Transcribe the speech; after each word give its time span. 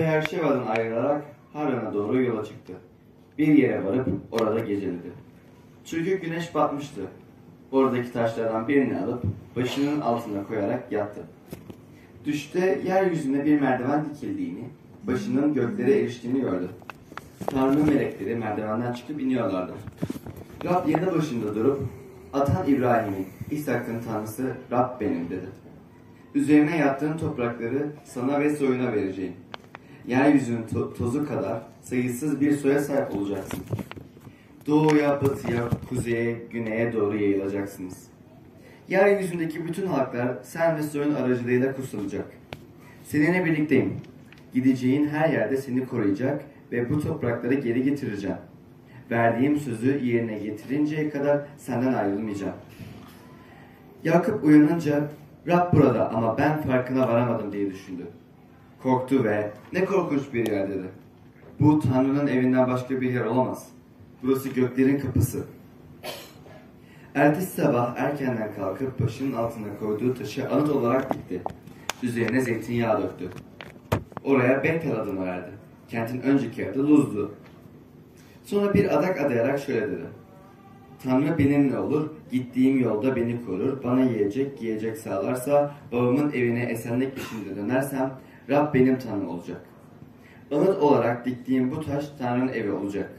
Beerşeva'dan 0.00 0.66
ayrılarak 0.66 1.22
Haran'a 1.52 1.94
doğru 1.94 2.22
yola 2.22 2.44
çıktı. 2.44 2.72
Bir 3.38 3.46
yere 3.46 3.84
varıp 3.84 4.08
orada 4.32 4.60
geceledi. 4.60 5.12
Çünkü 5.84 6.20
güneş 6.20 6.54
batmıştı. 6.54 7.00
Oradaki 7.72 8.12
taşlardan 8.12 8.68
birini 8.68 9.00
alıp 9.00 9.22
başının 9.56 10.00
altına 10.00 10.46
koyarak 10.46 10.92
yattı. 10.92 11.20
Düşte 12.24 12.80
yeryüzünde 12.86 13.44
bir 13.44 13.60
merdiven 13.60 14.04
dikildiğini, 14.04 14.64
başının 15.06 15.54
göklere 15.54 16.00
eriştiğini 16.00 16.40
gördü. 16.40 16.68
Tanrı 17.46 17.84
melekleri 17.84 18.36
merdivenden 18.36 18.92
çıkıp 18.92 19.20
iniyorlardı. 19.20 19.72
Rab 20.64 20.88
yanı 20.88 21.14
başında 21.14 21.54
durup, 21.54 21.80
Atan 22.32 22.66
İbrahim'in, 22.68 23.26
İshak'ın 23.50 24.00
tanrısı 24.00 24.56
Rab 24.70 25.00
benim 25.00 25.30
dedi. 25.30 25.46
Üzerine 26.34 26.76
yattığın 26.76 27.18
toprakları 27.18 27.86
sana 28.04 28.40
ve 28.40 28.56
soyuna 28.56 28.92
vereceğim. 28.92 29.32
Yeryüzünün 30.10 30.62
to- 30.62 30.94
tozu 30.94 31.28
kadar 31.28 31.62
sayısız 31.82 32.40
bir 32.40 32.52
soya 32.52 32.80
sahip 32.80 33.16
olacaksın. 33.16 33.60
Doğuya, 34.66 35.22
batıya, 35.22 35.62
kuzeye, 35.88 36.36
güneye 36.50 36.92
doğru 36.92 37.16
yayılacaksınız. 37.16 38.06
Yeryüzündeki 38.88 39.64
bütün 39.64 39.86
halklar 39.86 40.38
sen 40.42 40.76
ve 40.76 40.82
soyun 40.82 41.14
aracılığıyla 41.14 41.76
kutsanacak. 41.76 42.24
Seninle 43.04 43.44
birlikteyim. 43.44 43.92
Gideceğin 44.54 45.08
her 45.08 45.28
yerde 45.28 45.56
seni 45.56 45.86
koruyacak 45.86 46.44
ve 46.72 46.90
bu 46.90 47.00
toprakları 47.00 47.54
geri 47.54 47.82
getireceğim. 47.82 48.38
Verdiğim 49.10 49.56
sözü 49.56 50.04
yerine 50.04 50.38
getirinceye 50.38 51.10
kadar 51.10 51.40
senden 51.56 51.92
ayrılmayacağım. 51.92 52.56
Yakup 54.04 54.44
uyanınca 54.44 55.08
Rab 55.46 55.72
burada 55.72 56.10
ama 56.10 56.38
ben 56.38 56.62
farkına 56.62 57.08
varamadım 57.08 57.52
diye 57.52 57.70
düşündü. 57.70 58.06
Korktu 58.82 59.24
ve 59.24 59.50
ne 59.72 59.84
korkunç 59.84 60.22
bir 60.34 60.46
yer 60.46 60.70
dedi. 60.70 60.88
Bu 61.60 61.80
Tanrı'nın 61.80 62.26
evinden 62.26 62.68
başka 62.68 63.00
bir 63.00 63.12
yer 63.12 63.24
olamaz. 63.24 63.68
Burası 64.22 64.48
göklerin 64.48 64.98
kapısı. 64.98 65.44
Ertesi 67.14 67.62
sabah 67.62 67.96
erkenden 67.96 68.54
kalkıp 68.54 69.00
başının 69.00 69.32
altına 69.32 69.78
koyduğu 69.80 70.14
taşı 70.14 70.50
anıt 70.50 70.70
olarak 70.70 71.14
dikti. 71.14 71.42
Üzerine 72.02 72.40
zeytinyağı 72.40 73.02
döktü. 73.02 73.28
Oraya 74.24 74.64
Betel 74.64 75.00
adını 75.00 75.26
verdi. 75.26 75.50
Kentin 75.88 76.20
önceki 76.20 76.70
adı 76.70 76.88
Luz'du. 76.88 77.34
Sonra 78.44 78.74
bir 78.74 78.98
adak 78.98 79.20
adayarak 79.20 79.58
şöyle 79.58 79.90
dedi. 79.90 80.06
Tanrı 81.02 81.38
benimle 81.38 81.78
olur, 81.78 82.10
gittiğim 82.30 82.80
yolda 82.80 83.16
beni 83.16 83.44
korur, 83.46 83.82
bana 83.84 84.00
yiyecek, 84.00 84.58
giyecek 84.58 84.96
sağlarsa, 84.96 85.74
babamın 85.92 86.32
evine 86.32 86.62
esenlik 86.62 87.18
içinde 87.18 87.56
dönersem, 87.56 88.12
Rab 88.50 88.74
benim 88.74 88.98
Tanrım 88.98 89.28
olacak. 89.28 89.60
Anıt 90.52 90.82
olarak 90.82 91.26
diktiğim 91.26 91.70
bu 91.70 91.84
taş 91.84 92.04
Tanrı'nın 92.18 92.52
evi 92.52 92.72
olacak. 92.72 93.10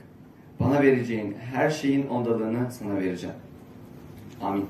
Bana 0.60 0.82
vereceğin 0.82 1.38
her 1.54 1.70
şeyin 1.70 2.08
ondalığını 2.08 2.72
sana 2.72 2.96
vereceğim. 2.96 3.36
Amin. 4.42 4.66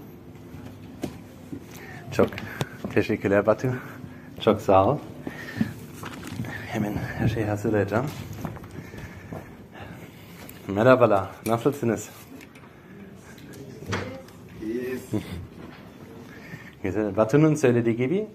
Çok 2.12 2.30
teşekkürler 2.94 3.46
Batu. 3.46 3.68
Çok 4.40 4.62
sağ 4.62 4.86
ol. 4.88 4.98
Hemen 6.68 6.94
her 7.18 7.28
şeyi 7.28 7.46
hazırlayacağım. 7.46 8.06
Merhabalar, 10.68 11.30
nasılsınız? 11.46 12.10
Güzel. 16.84 17.18
Batu'nun 17.18 17.56
söylediği 17.56 17.96
gibi 17.96 18.28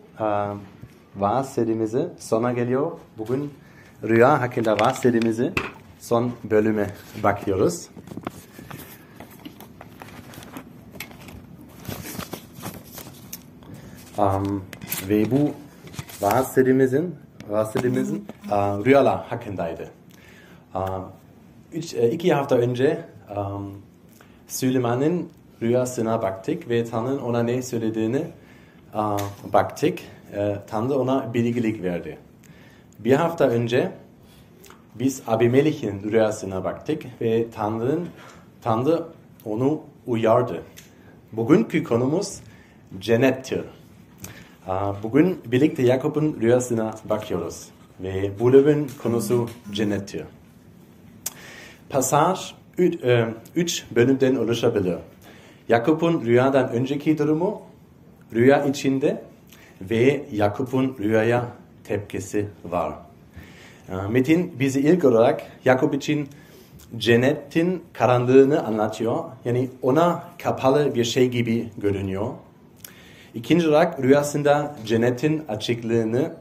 vaaz 1.18 1.54
serimizi 1.54 2.08
sona 2.18 2.52
geliyor. 2.52 2.92
Bugün 3.18 3.54
rüya 4.02 4.40
hakkında 4.40 4.80
vaaz 4.80 4.98
serimizi 4.98 5.52
son 5.98 6.32
bölüme 6.44 6.90
bakıyoruz. 7.22 7.88
Um, 14.18 14.64
ve 15.08 15.30
bu 15.30 15.50
vaaz 16.20 16.52
serimizin, 16.52 17.14
vaaz 17.48 17.72
serimizin 17.72 18.26
uh, 18.46 18.84
rüyalar 18.84 19.26
hakkındaydı. 19.26 19.90
Uh, 20.74 21.00
üç, 21.72 21.94
e, 21.94 22.10
iki 22.10 22.34
hafta 22.34 22.56
önce 22.56 23.04
um, 23.36 23.82
Süleyman'ın 24.48 25.28
rüyasına 25.62 26.22
baktık 26.22 26.68
ve 26.68 26.84
Tanrı'nın 26.84 27.18
ona 27.18 27.42
ne 27.42 27.62
söylediğini 27.62 28.22
uh, 28.94 29.18
baktık. 29.52 29.98
Uh, 30.32 30.56
Tanrı 30.66 30.94
ona 30.94 31.34
bilgilik 31.34 31.82
verdi. 31.82 32.18
Bir 32.98 33.12
hafta 33.12 33.48
önce 33.48 33.92
biz 34.94 35.22
Abimelech'in 35.26 36.12
rüyasına 36.12 36.64
baktık 36.64 37.02
ve 37.20 37.50
Tanrı'nın 37.50 38.08
Tanrı 38.62 39.02
onu 39.44 39.80
uyardı. 40.06 40.62
Bugünkü 41.32 41.84
konumuz 41.84 42.40
cennettir. 43.00 43.60
Bugün 45.02 45.38
birlikte 45.46 45.86
Jakob'un 45.86 46.40
rüyasına 46.40 46.94
bakıyoruz 47.04 47.68
ve 48.00 48.30
bu 48.40 48.52
bölümün 48.52 48.90
konusu 49.02 49.48
cennettir. 49.72 50.24
Pasaj 51.88 52.54
3 53.56 53.84
bölümden 53.96 54.36
oluşabilir. 54.36 54.96
Jakob'un 55.68 56.24
rüyadan 56.24 56.68
önceki 56.68 57.18
durumu, 57.18 57.62
rüya 58.34 58.64
içinde 58.64 59.22
ve 59.80 60.24
Jakob'un 60.32 60.96
rüyaya 61.00 61.48
tepkisi 61.84 62.46
var. 62.64 62.92
Metin 64.10 64.52
bizi 64.60 64.80
ilk 64.80 65.04
olarak 65.04 65.42
Jakob 65.64 65.94
için 65.94 66.28
cennetin 66.96 67.82
karanlığını 67.92 68.64
anlatıyor. 68.66 69.24
Yani 69.44 69.70
ona 69.82 70.24
kapalı 70.42 70.94
bir 70.94 71.04
şey 71.04 71.28
gibi 71.28 71.68
görünüyor. 71.78 72.30
İkinci 73.34 73.68
olarak 73.68 74.02
rüyasında 74.02 74.76
cennetin 74.86 75.42
açıklığını 75.48 76.32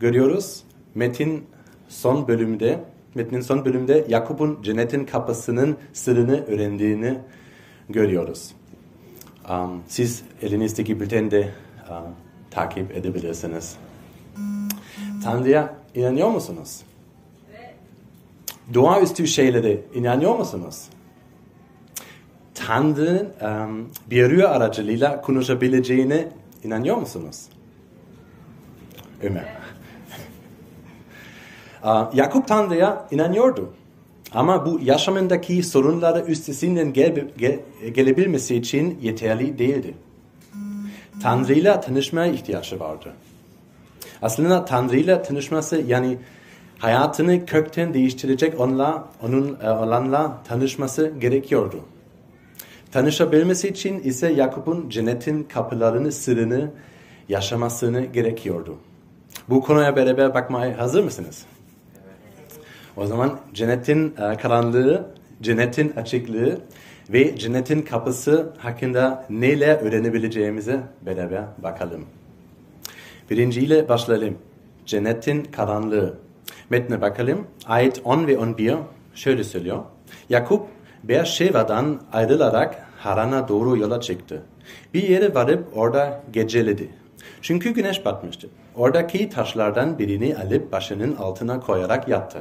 görüyoruz. 0.00 0.62
Metin 0.94 1.46
son 1.88 2.28
bölümde, 2.28 2.80
metnin 3.14 3.40
son 3.40 3.64
bölümde 3.64 4.04
Yakup'un 4.08 4.62
cennetin 4.62 5.04
kapısının 5.04 5.76
sırrını 5.92 6.44
öğrendiğini 6.46 7.18
görüyoruz. 7.88 8.54
Um, 9.50 9.82
siz 9.88 10.22
elinizdeki 10.42 11.00
bültende 11.00 11.50
um, 11.90 12.14
takip 12.54 12.96
edebilirsiniz. 12.96 13.76
Tanrı'ya 15.24 15.74
inanıyor 15.94 16.28
musunuz? 16.28 16.80
Doğaüstü 18.74 19.26
şeylere 19.26 19.80
inanıyor 19.94 20.38
musunuz? 20.38 20.84
Tanrı'nın 22.54 23.28
um, 23.68 23.88
bir 24.10 24.30
rüya 24.30 24.48
aracılığıyla 24.48 25.20
konuşabileceğine 25.20 26.28
inanıyor 26.64 26.96
musunuz? 26.96 27.42
Ömer. 29.22 29.44
uh, 31.84 32.14
Yakup 32.14 32.48
Tanrı'ya 32.48 33.08
inanıyordu. 33.10 33.72
Ama 34.34 34.66
bu 34.66 34.80
yaşamındaki 34.82 35.62
sorunları 35.62 36.26
üstesinden 36.26 36.92
gel, 36.92 37.28
gel, 37.38 37.60
gelebilmesi 37.94 38.56
için 38.56 38.98
yeterli 39.02 39.58
değildi. 39.58 39.94
Tanrı'yla 41.22 41.80
tanışmaya 41.80 42.32
ihtiyacı 42.32 42.80
vardı. 42.80 43.12
Aslında 44.22 44.64
Tanrı'yla 44.64 45.22
tanışması 45.22 45.76
yani 45.76 46.18
hayatını 46.78 47.46
kökten 47.46 47.94
değiştirecek 47.94 48.60
onunla, 48.60 49.08
onun 49.22 49.58
e, 49.62 49.70
olanla 49.70 50.42
tanışması 50.48 51.12
gerekiyordu. 51.20 51.80
Tanışabilmesi 52.92 53.68
için 53.68 54.00
ise 54.00 54.32
Yakup'un 54.32 54.88
cennetin 54.88 55.42
kapılarını, 55.44 56.12
sırrını 56.12 56.70
yaşamasını 57.28 58.04
gerekiyordu. 58.04 58.76
Bu 59.48 59.60
konuya 59.60 59.96
beraber 59.96 60.34
bakmaya 60.34 60.78
hazır 60.78 61.04
mısınız? 61.04 61.44
O 62.96 63.06
zaman 63.06 63.38
cennetin 63.54 64.14
e, 64.18 64.36
karanlığı, 64.36 65.06
cennetin 65.42 65.90
açıklığı 65.90 66.58
ve 67.10 67.36
cennetin 67.36 67.82
kapısı 67.82 68.52
hakkında 68.58 69.26
neler 69.30 69.76
öğrenebileceğimize 69.76 70.80
beraber 71.06 71.44
bakalım. 71.58 72.04
Birinciyle 73.30 73.88
başlayalım. 73.88 74.38
Cennetin 74.86 75.44
karanlığı. 75.44 76.18
Metne 76.70 77.00
bakalım. 77.00 77.46
Ayet 77.66 78.00
10 78.04 78.26
ve 78.26 78.38
11 78.38 78.74
şöyle 79.14 79.44
söylüyor. 79.44 79.82
Yakup 80.28 80.66
Beerşeva'dan 81.04 82.00
ayrılarak 82.12 82.86
Haran'a 82.98 83.48
doğru 83.48 83.76
yola 83.76 84.00
çıktı. 84.00 84.42
Bir 84.94 85.08
yere 85.08 85.34
varıp 85.34 85.76
orada 85.76 86.22
geceledi. 86.32 86.88
Çünkü 87.42 87.70
güneş 87.70 88.04
batmıştı. 88.04 88.48
Oradaki 88.74 89.30
taşlardan 89.30 89.98
birini 89.98 90.36
alıp 90.36 90.72
başının 90.72 91.16
altına 91.16 91.60
koyarak 91.60 92.08
yattı. 92.08 92.38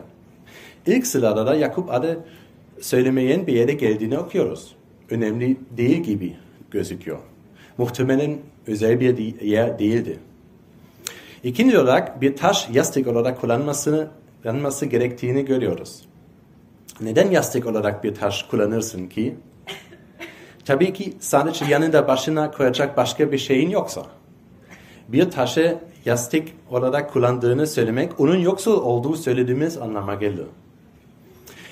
İlk 0.85 1.07
sırada 1.07 1.47
da 1.47 1.55
Yakup 1.55 1.93
adı 1.93 2.19
söylemeyen 2.81 3.47
bir 3.47 3.53
yere 3.53 3.73
geldiğini 3.73 4.17
okuyoruz. 4.17 4.75
Önemli 5.09 5.57
değil 5.77 5.97
gibi 5.97 6.35
gözüküyor. 6.71 7.19
Muhtemelen 7.77 8.37
özel 8.67 8.99
bir 8.99 9.41
yer 9.41 9.79
değildi. 9.79 10.19
İkinci 11.43 11.79
olarak 11.79 12.21
bir 12.21 12.35
taş 12.35 12.69
yastık 12.69 13.07
olarak 13.07 13.41
kullanmasını 13.41 14.07
yastıklanması 14.43 14.85
gerektiğini 14.85 15.45
görüyoruz. 15.45 16.01
Neden 17.01 17.31
yastık 17.31 17.65
olarak 17.65 18.03
bir 18.03 18.15
taş 18.15 18.43
kullanırsın 18.43 19.07
ki? 19.07 19.35
Tabii 20.65 20.93
ki 20.93 21.13
sadece 21.19 21.65
yanında 21.65 22.07
başına 22.07 22.51
koyacak 22.51 22.97
başka 22.97 23.31
bir 23.31 23.37
şeyin 23.37 23.69
yoksa. 23.69 24.05
Bir 25.07 25.31
taşı 25.31 25.77
yastık 26.05 26.47
olarak 26.69 27.13
kullandığını 27.13 27.67
söylemek 27.67 28.19
onun 28.19 28.39
yoksul 28.39 28.81
olduğu 28.81 29.15
söylediğimiz 29.15 29.77
anlama 29.77 30.15
gelir. 30.15 30.47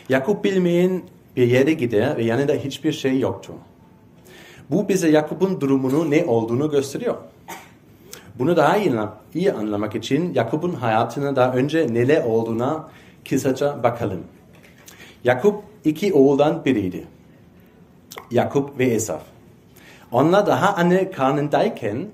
Yakup 0.09 0.43
bilmeyen 0.43 1.01
bir 1.35 1.47
yere 1.47 1.73
gider 1.73 2.17
ve 2.17 2.23
yanında 2.23 2.53
hiçbir 2.53 2.91
şey 2.91 3.19
yoktu. 3.19 3.53
Bu 4.69 4.89
bize 4.89 5.09
Yakup'un 5.09 5.61
durumunu 5.61 6.11
ne 6.11 6.25
olduğunu 6.25 6.71
gösteriyor. 6.71 7.15
Bunu 8.39 8.57
daha 8.57 8.77
iyi, 9.33 9.53
anlamak 9.53 9.95
için 9.95 10.33
Yakup'un 10.33 10.73
hayatına 10.73 11.35
daha 11.35 11.53
önce 11.53 11.93
neler 11.93 12.23
olduğuna 12.23 12.89
kısaca 13.29 13.83
bakalım. 13.83 14.23
Yakup 15.23 15.63
iki 15.85 16.13
oğuldan 16.13 16.65
biriydi. 16.65 17.07
Yakup 18.31 18.79
ve 18.79 18.85
Esaf. 18.85 19.21
Onlar 20.11 20.47
daha 20.47 20.75
anne 20.75 21.11
karnındayken 21.11 22.07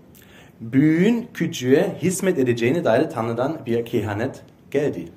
büyüğün 0.61 1.27
küçüğe 1.33 1.95
hizmet 2.01 2.39
edeceğine 2.39 2.83
dair 2.83 3.09
Tanrı'dan 3.09 3.57
bir 3.65 3.85
kehanet 3.85 4.41
geldi. 4.71 5.07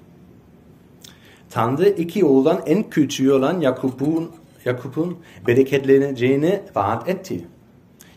Tanrı 1.58 1.88
iki 1.88 2.24
oğuldan 2.24 2.62
en 2.66 2.90
küçüğü 2.90 3.32
olan 3.32 3.60
Yakup'un 3.60 4.30
Yakup'un 4.64 5.18
bereketleneceğini 5.46 6.60
vaat 6.74 7.08
etti. 7.08 7.44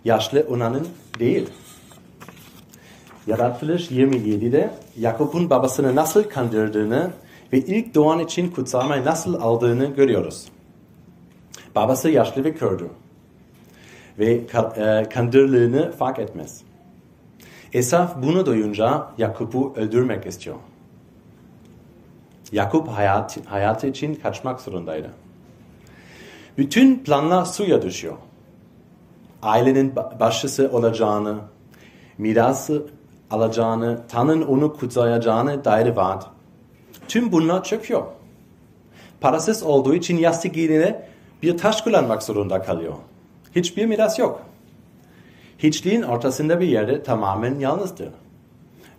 Yaşlı 0.05 0.45
onanın 0.49 0.87
değil. 1.19 1.49
Yaratılış 3.27 3.91
27'de 3.91 4.71
Yakup'un 4.97 5.49
babasını 5.49 5.95
nasıl 5.95 6.23
kandırdığını 6.23 7.11
ve 7.53 7.57
ilk 7.57 7.95
doğan 7.95 8.19
için 8.19 8.51
kutsamayı 8.51 9.05
nasıl 9.05 9.41
aldığını 9.41 9.85
görüyoruz. 9.85 10.47
Babası 11.75 12.09
yaşlı 12.09 12.43
ve 12.43 12.53
kördü 12.53 12.89
ve 14.19 14.31
e, 14.31 15.09
kandırlığını 15.09 15.91
fark 15.91 16.19
etmez. 16.19 16.61
Esaf 17.73 18.23
bunu 18.23 18.45
duyunca 18.45 19.07
Yakup'u 19.17 19.73
öldürmek 19.75 20.25
istiyor. 20.25 20.55
Yakup 22.51 22.87
hayat, 22.87 23.37
hayatı 23.45 23.87
için 23.87 24.15
kaçmak 24.15 24.61
zorundaydı. 24.61 25.09
Bütün 26.57 27.03
planlar 27.03 27.45
suya 27.45 27.81
düşüyor. 27.81 28.17
Ailenin 29.41 29.95
başısı 30.19 30.69
olacağını, 30.73 31.35
mirası 32.17 32.85
alacağını, 33.31 34.01
Tanrı'nın 34.07 34.41
onu 34.41 34.73
kutsayacağını 34.73 35.65
dair 35.65 35.87
vaat. 35.87 36.27
Tüm 37.07 37.31
bunlar 37.31 37.63
çöküyor. 37.63 38.03
Parasız 39.21 39.63
olduğu 39.63 39.93
için 39.93 40.17
yastık 40.17 40.57
yerine 40.57 41.05
bir 41.43 41.57
taş 41.57 41.81
kullanmak 41.81 42.23
zorunda 42.23 42.61
kalıyor. 42.61 42.93
Hiçbir 43.55 43.85
miras 43.85 44.19
yok. 44.19 44.41
Hiçliğin 45.59 46.01
ortasında 46.01 46.59
bir 46.59 46.67
yerde 46.67 47.03
tamamen 47.03 47.59
yalnızdı. 47.59 48.11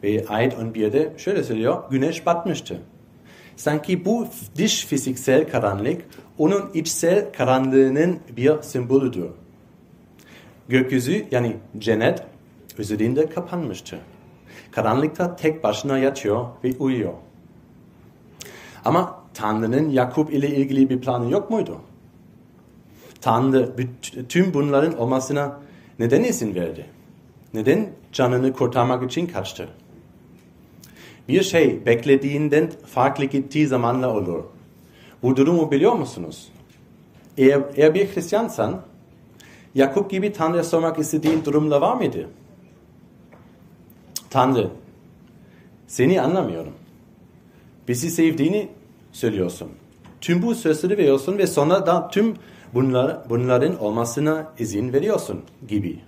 Ve 0.03 0.25
ayet 0.29 0.55
11'de 0.55 1.13
şöyle 1.19 1.45
söylüyor, 1.45 1.83
güneş 1.91 2.27
batmıştı. 2.27 2.81
Sanki 3.57 4.05
bu 4.05 4.27
dış 4.57 4.87
fiziksel 4.87 5.51
karanlık 5.51 6.05
onun 6.39 6.71
içsel 6.75 7.33
karanlığının 7.33 8.19
bir 8.37 8.63
sembolüdür. 8.63 9.27
Gökyüzü 10.69 11.27
yani 11.31 11.57
cennet 11.79 12.23
üzerinde 12.79 13.29
kapanmıştı. 13.29 13.99
Karanlıkta 14.71 15.37
tek 15.37 15.65
başına 15.65 15.99
yatıyor 15.99 16.47
ve 16.65 16.73
uyuyor. 16.79 17.13
Ama 18.85 19.23
Tanrı'nın 19.35 19.91
Yakup 19.91 20.33
ile 20.33 20.49
ilgili 20.49 20.91
bir 20.91 21.01
planı 21.01 21.31
yok 21.31 21.51
muydu? 21.51 21.81
Tanrı 23.21 23.77
tüm 24.29 24.55
bunların 24.55 24.99
olmasına 24.99 25.61
neden 25.99 26.25
izin 26.25 26.55
verdi? 26.55 26.87
Neden 27.55 27.89
canını 28.13 28.53
kurtarmak 28.53 29.11
için 29.11 29.27
kaçtı? 29.27 29.69
Bir 31.29 31.43
şey 31.43 31.87
beklediğinden 31.87 32.71
farklı 32.87 33.25
gittiği 33.25 33.67
zamanla 33.67 34.17
olur. 34.17 34.45
Bu 35.23 35.37
durumu 35.37 35.71
biliyor 35.71 35.93
musunuz? 35.93 36.49
Eğer, 37.39 37.63
eğer 37.77 37.95
bir 37.95 38.15
Hristiyansan, 38.15 38.83
Yakup 39.75 40.11
gibi 40.11 40.33
Tanrı'ya 40.33 40.65
sormak 40.65 40.99
istediğin 40.99 41.45
durumla 41.45 41.81
var 41.81 41.97
mıydı? 41.97 42.29
Tanrı, 44.31 44.71
seni 45.87 46.21
anlamıyorum. 46.21 46.73
Bizi 47.89 48.11
sevdiğini 48.11 48.69
söylüyorsun. 49.13 49.69
Tüm 50.21 50.43
bu 50.43 50.55
sözleri 50.55 50.99
veriyorsun 50.99 51.39
ve 51.39 51.47
sonra 51.47 51.87
da 51.87 52.09
tüm 52.09 52.35
bunlar, 52.75 53.31
bunların 53.31 53.81
olmasına 53.81 54.53
izin 54.59 54.93
veriyorsun 54.93 55.41
gibi. 55.69 56.01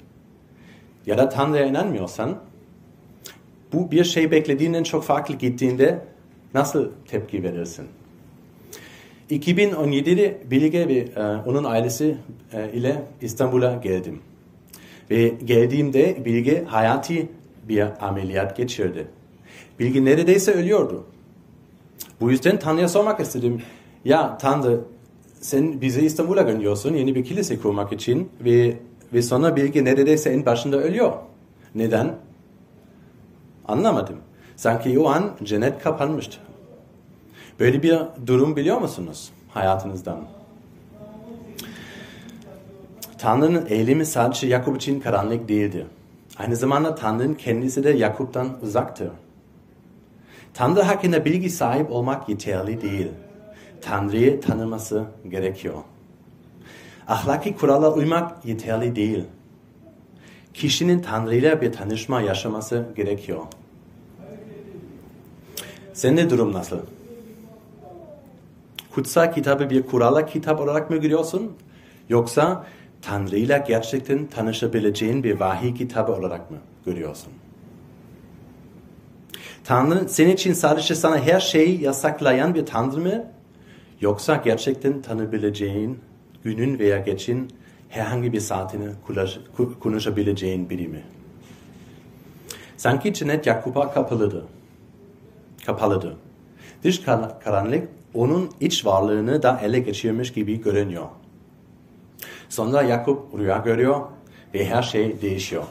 Ya 1.06 1.18
da 1.18 1.28
Tanrı'ya 1.28 1.66
inanmıyorsan, 1.66 2.38
bu 3.74 3.90
bir 3.90 4.04
şey 4.04 4.30
beklediğinden 4.30 4.82
çok 4.82 5.04
farklı 5.04 5.34
gittiğinde 5.34 5.98
nasıl 6.54 6.90
tepki 7.08 7.42
verirsin? 7.42 7.86
2017'de 9.30 10.38
Bilge 10.50 10.88
ve 10.88 11.08
onun 11.46 11.64
ailesi 11.64 12.16
e, 12.52 12.72
ile 12.72 13.02
İstanbul'a 13.20 13.74
geldim. 13.74 14.20
Ve 15.10 15.28
geldiğimde 15.28 16.24
Bilge 16.24 16.64
hayati 16.64 17.28
bir 17.68 18.06
ameliyat 18.06 18.56
geçirdi. 18.56 19.06
Bilge 19.78 20.04
neredeyse 20.04 20.52
ölüyordu. 20.52 21.04
Bu 22.20 22.30
yüzden 22.30 22.58
Tanrı'ya 22.58 22.88
sormak 22.88 23.20
istedim. 23.20 23.62
Ya 24.04 24.38
Tanrı 24.38 24.80
sen 25.40 25.80
bizi 25.80 26.00
İstanbul'a 26.00 26.42
gönderiyorsun 26.42 26.94
yeni 26.94 27.14
bir 27.14 27.24
kilise 27.24 27.58
kurmak 27.58 27.92
için 27.92 28.28
ve, 28.44 28.76
ve 29.12 29.22
sonra 29.22 29.56
Bilge 29.56 29.84
neredeyse 29.84 30.30
en 30.30 30.46
başında 30.46 30.76
ölüyor. 30.76 31.12
Neden? 31.74 32.14
Anlamadım. 33.68 34.16
Sanki 34.56 34.98
o 34.98 35.08
an 35.08 35.30
cennet 35.44 35.82
kapanmıştı. 35.82 36.38
Böyle 37.60 37.82
bir 37.82 37.98
durum 38.26 38.56
biliyor 38.56 38.78
musunuz 38.78 39.30
hayatınızdan? 39.48 40.18
Tanrı'nın 43.18 43.66
eylemi 43.68 44.06
sadece 44.06 44.46
Yakup 44.46 44.76
için 44.76 45.00
karanlık 45.00 45.48
değildi. 45.48 45.86
Aynı 46.38 46.56
zamanda 46.56 46.94
Tanrı'nın 46.94 47.34
kendisi 47.34 47.84
de 47.84 47.90
Yakup'tan 47.90 48.48
uzaktı. 48.62 49.12
Tanrı 50.54 50.82
hakkında 50.82 51.24
bilgi 51.24 51.50
sahip 51.50 51.90
olmak 51.90 52.28
yeterli 52.28 52.82
değil. 52.82 53.08
Tanrı'yı 53.80 54.40
tanıması 54.40 55.04
gerekiyor. 55.28 55.74
Ahlaki 57.08 57.56
kurala 57.56 57.92
uymak 57.92 58.44
yeterli 58.44 58.96
değil. 58.96 59.24
Kişinin 60.54 60.98
Tanrı'yla 60.98 61.60
bir 61.60 61.72
tanışma 61.72 62.20
yaşaması 62.20 62.86
gerekiyor. 62.96 63.42
Senin 65.92 66.30
durum 66.30 66.52
nasıl? 66.52 66.78
Kutsal 68.94 69.32
kitabı 69.32 69.70
bir 69.70 69.82
kurala 69.82 70.26
kitap 70.26 70.60
olarak 70.60 70.90
mı 70.90 70.96
görüyorsun? 70.96 71.52
Yoksa 72.08 72.66
Tanrı'yla 73.02 73.58
gerçekten 73.58 74.26
tanışabileceğin 74.26 75.24
bir 75.24 75.40
vahiy 75.40 75.74
kitabı 75.74 76.12
olarak 76.12 76.50
mı 76.50 76.56
görüyorsun? 76.86 77.32
Tanrı 79.64 80.08
senin 80.08 80.32
için 80.32 80.52
sadece 80.52 80.94
sana 80.94 81.18
her 81.18 81.40
şeyi 81.40 81.82
yasaklayan 81.82 82.54
bir 82.54 82.66
Tanrı 82.66 83.00
mı? 83.00 83.24
Yoksa 84.00 84.42
gerçekten 84.44 85.02
tanıyabileceğin 85.02 85.98
günün 86.44 86.78
veya 86.78 86.98
geçin 86.98 87.50
herhangi 87.94 88.32
bir 88.32 88.40
saatini 88.40 88.88
konuşabileceğin 89.80 90.70
biri 90.70 90.88
mi? 90.88 91.02
Sanki 92.76 93.14
cennet 93.14 93.46
Yakup'a 93.46 93.94
kapalıdır. 93.94 94.44
Kapalıdır. 95.66 96.16
Dış 96.84 97.02
karanlık 97.44 97.88
onun 98.14 98.50
iç 98.60 98.86
varlığını 98.86 99.42
da 99.42 99.60
ele 99.62 99.78
geçirmiş 99.78 100.32
gibi 100.32 100.62
görünüyor. 100.62 101.06
Sonra 102.48 102.82
Yakup 102.82 103.38
rüya 103.38 103.58
görüyor 103.58 104.00
ve 104.54 104.66
her 104.66 104.82
şey 104.82 105.22
değişiyor. 105.22 105.64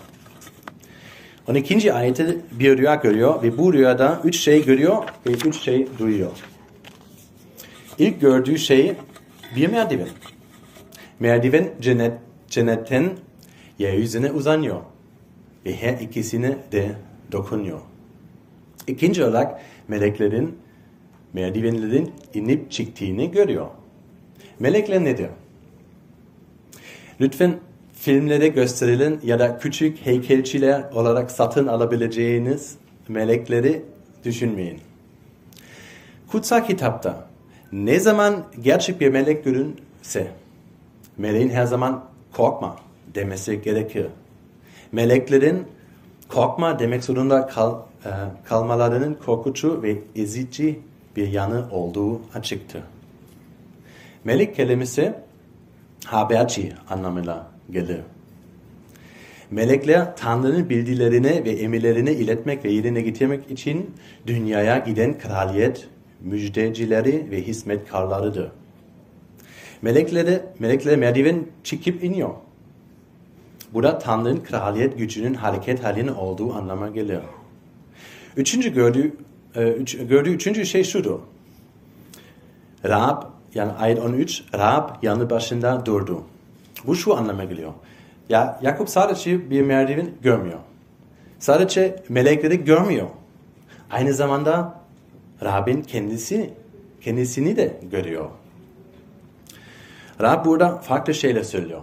12. 1.47 1.93
ayette 1.93 2.37
bir 2.51 2.77
rüya 2.77 2.95
görüyor 2.95 3.43
ve 3.43 3.57
bu 3.57 3.73
rüyada 3.73 4.21
üç 4.23 4.39
şey 4.39 4.65
görüyor 4.65 5.03
ve 5.27 5.31
üç 5.31 5.61
şey 5.61 5.87
duyuyor. 5.99 6.31
İlk 7.97 8.21
gördüğü 8.21 8.57
şey 8.57 8.95
bir 9.55 9.69
merdiven. 9.69 10.07
Merdiven 11.23 11.69
cennet, 11.81 12.13
cennetten 12.47 13.11
yeryüzüne 13.79 14.31
uzanıyor 14.31 14.81
ve 15.65 15.75
her 15.75 15.93
ikisine 15.93 16.57
de 16.71 16.91
dokunuyor. 17.31 17.79
İkinci 18.87 19.23
olarak 19.23 19.61
meleklerin 19.87 20.57
merdivenlerin 21.33 22.11
inip 22.33 22.71
çıktığını 22.71 23.25
görüyor. 23.25 23.67
Melekler 24.59 25.03
nedir? 25.03 25.29
Lütfen 27.21 27.55
filmlere 27.93 28.47
gösterilen 28.47 29.19
ya 29.23 29.39
da 29.39 29.57
küçük 29.57 30.05
heykelçiler 30.05 30.91
olarak 30.91 31.31
satın 31.31 31.67
alabileceğiniz 31.67 32.75
melekleri 33.07 33.81
düşünmeyin. 34.25 34.79
kutsal 36.27 36.65
kitapta 36.65 37.27
ne 37.71 37.99
zaman 37.99 38.43
gerçek 38.61 39.01
bir 39.01 39.09
melek 39.09 39.43
görünse, 39.43 40.42
meleğin 41.17 41.49
her 41.49 41.65
zaman 41.65 42.03
korkma 42.33 42.75
demesi 43.15 43.61
gerekir. 43.61 44.07
Meleklerin 44.91 45.63
korkma 46.29 46.79
demek 46.79 47.03
zorunda 47.03 47.47
kal, 47.47 47.75
e, 48.05 48.09
kalmalarının 48.45 49.17
korkutucu 49.25 49.83
ve 49.83 49.97
ezici 50.15 50.79
bir 51.15 51.27
yanı 51.27 51.65
olduğu 51.71 52.21
açıktır. 52.35 52.81
Melek 54.23 54.55
kelimesi 54.55 55.13
haberci 56.05 56.73
anlamına 56.89 57.47
gelir. 57.71 57.99
Melekler 59.51 60.17
Tanrı'nın 60.17 60.69
bildilerini 60.69 61.45
ve 61.45 61.51
emirlerini 61.51 62.11
iletmek 62.11 62.65
ve 62.65 62.71
yerine 62.71 63.01
getirmek 63.01 63.51
için 63.51 63.95
dünyaya 64.27 64.77
giden 64.77 65.19
kraliyet, 65.19 65.87
müjdecileri 66.21 67.31
ve 67.31 67.41
hizmetkarlarıdır. 67.41 68.51
Melekleri, 69.83 70.41
melekler 70.59 70.97
merdiven 70.97 71.45
çıkıp 71.63 72.03
iniyor. 72.03 72.29
Bu 73.73 73.83
da 73.83 73.99
Tanrı'nın 73.99 74.43
kraliyet 74.43 74.97
gücünün 74.97 75.33
hareket 75.33 75.83
halinde 75.83 76.11
olduğu 76.11 76.53
anlama 76.53 76.89
gelir. 76.89 77.19
Üçüncü 78.37 78.73
gördüğü, 78.73 79.13
e, 79.55 79.71
üç, 79.71 79.97
gördüğü 79.97 80.29
üçüncü 80.29 80.65
şey 80.65 80.83
şudur. 80.83 81.19
Rab, 82.85 83.23
yani 83.55 83.71
ayet 83.71 83.99
13, 83.99 84.43
Rab 84.53 84.89
yanı 85.01 85.29
başında 85.29 85.85
durdu. 85.85 86.23
Bu 86.85 86.95
şu 86.95 87.17
anlama 87.17 87.43
geliyor. 87.43 87.73
Ya 88.29 88.59
Yakup 88.61 88.89
sadece 88.89 89.49
bir 89.49 89.61
merdiven 89.61 90.09
görmüyor. 90.21 90.59
Sadece 91.39 92.03
melekleri 92.09 92.65
görmüyor. 92.65 93.07
Aynı 93.91 94.13
zamanda 94.13 94.79
Rab'in 95.43 95.81
kendisi 95.81 96.53
kendisini 97.01 97.57
de 97.57 97.79
görüyor. 97.91 98.29
Rab 100.21 100.45
burada 100.45 100.77
farklı 100.77 101.13
şeyler 101.13 101.43
söylüyor. 101.43 101.81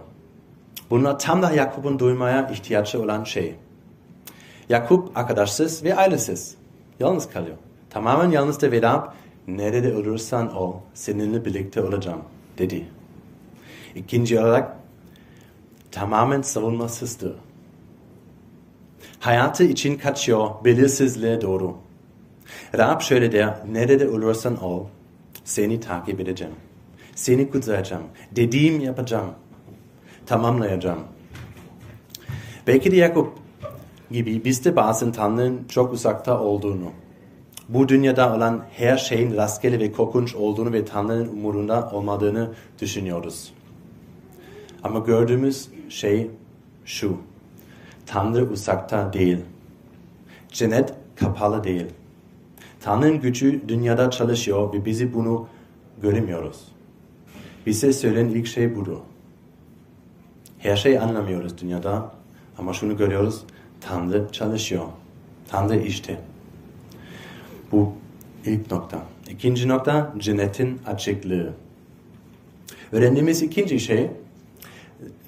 Bunlar 0.89 1.19
tam 1.19 1.41
da 1.41 1.51
Yakup'un 1.51 1.99
duymaya 1.99 2.49
ihtiyacı 2.49 3.01
olan 3.01 3.23
şey. 3.23 3.55
Yakup 4.69 5.17
arkadaşsız 5.17 5.83
ve 5.83 5.95
ailesiz. 5.95 6.55
Yalnız 6.99 7.29
kalıyor. 7.29 7.57
Tamamen 7.89 8.31
yalnız 8.31 8.61
da 8.61 8.71
ve 8.71 8.81
Rab 8.81 9.03
nerede 9.47 9.95
olursan 9.95 10.55
ol 10.55 10.73
seninle 10.93 11.45
birlikte 11.45 11.81
olacağım 11.81 12.21
dedi. 12.57 12.87
İkinci 13.95 14.39
olarak 14.39 14.77
tamamen 15.91 16.41
savunmasızdır. 16.41 17.35
Hayatı 19.19 19.63
için 19.63 19.97
kaçıyor 19.97 20.49
belirsizliğe 20.65 21.41
doğru. 21.41 21.77
Rab 22.77 23.01
şöyle 23.01 23.31
der, 23.31 23.55
nerede 23.71 24.09
olursan 24.09 24.63
ol, 24.63 24.85
seni 25.43 25.79
takip 25.79 26.19
edeceğim. 26.19 26.53
Seni 27.21 27.49
kutsayacağım. 27.49 28.03
Dediğim 28.35 28.79
yapacağım. 28.79 29.29
Tamamlayacağım. 30.25 30.99
Belki 32.67 32.91
de 32.91 32.95
Yakup 32.95 33.33
gibi 34.11 34.45
biz 34.45 34.65
de 34.65 34.75
bazen 34.75 35.11
Tanrı'nın 35.11 35.67
çok 35.67 35.93
uzakta 35.93 36.39
olduğunu, 36.39 36.91
bu 37.69 37.89
dünyada 37.89 38.35
olan 38.35 38.65
her 38.71 38.97
şeyin 38.97 39.37
rastgele 39.37 39.79
ve 39.79 39.91
korkunç 39.91 40.35
olduğunu 40.35 40.73
ve 40.73 40.85
Tanrı'nın 40.85 41.27
umurunda 41.27 41.89
olmadığını 41.91 42.51
düşünüyoruz. 42.79 43.53
Ama 44.83 44.99
gördüğümüz 44.99 45.69
şey 45.89 46.31
şu. 46.85 47.17
Tanrı 48.05 48.49
uzakta 48.49 49.13
değil. 49.13 49.37
Cennet 50.51 50.93
kapalı 51.15 51.63
değil. 51.63 51.85
Tanrı'nın 52.79 53.21
gücü 53.21 53.61
dünyada 53.67 54.11
çalışıyor 54.11 54.73
ve 54.73 54.85
bizi 54.85 55.13
bunu 55.13 55.47
göremiyoruz. 56.01 56.70
Bize 57.65 57.93
söylenen 57.93 58.29
ilk 58.29 58.47
şey 58.47 58.75
budur. 58.75 58.97
Her 60.59 60.75
şeyi 60.75 60.99
anlamıyoruz 60.99 61.57
dünyada 61.57 62.11
ama 62.57 62.73
şunu 62.73 62.97
görüyoruz. 62.97 63.43
Tanrı 63.81 64.27
çalışıyor. 64.31 64.85
Tanrı 65.49 65.77
işte. 65.77 66.17
Bu 67.71 67.93
ilk 68.45 68.71
nokta. 68.71 69.03
İkinci 69.29 69.67
nokta 69.67 70.13
cennetin 70.17 70.81
açıklığı. 70.87 71.53
Öğrendiğimiz 72.91 73.41
ikinci 73.41 73.79
şey 73.79 74.11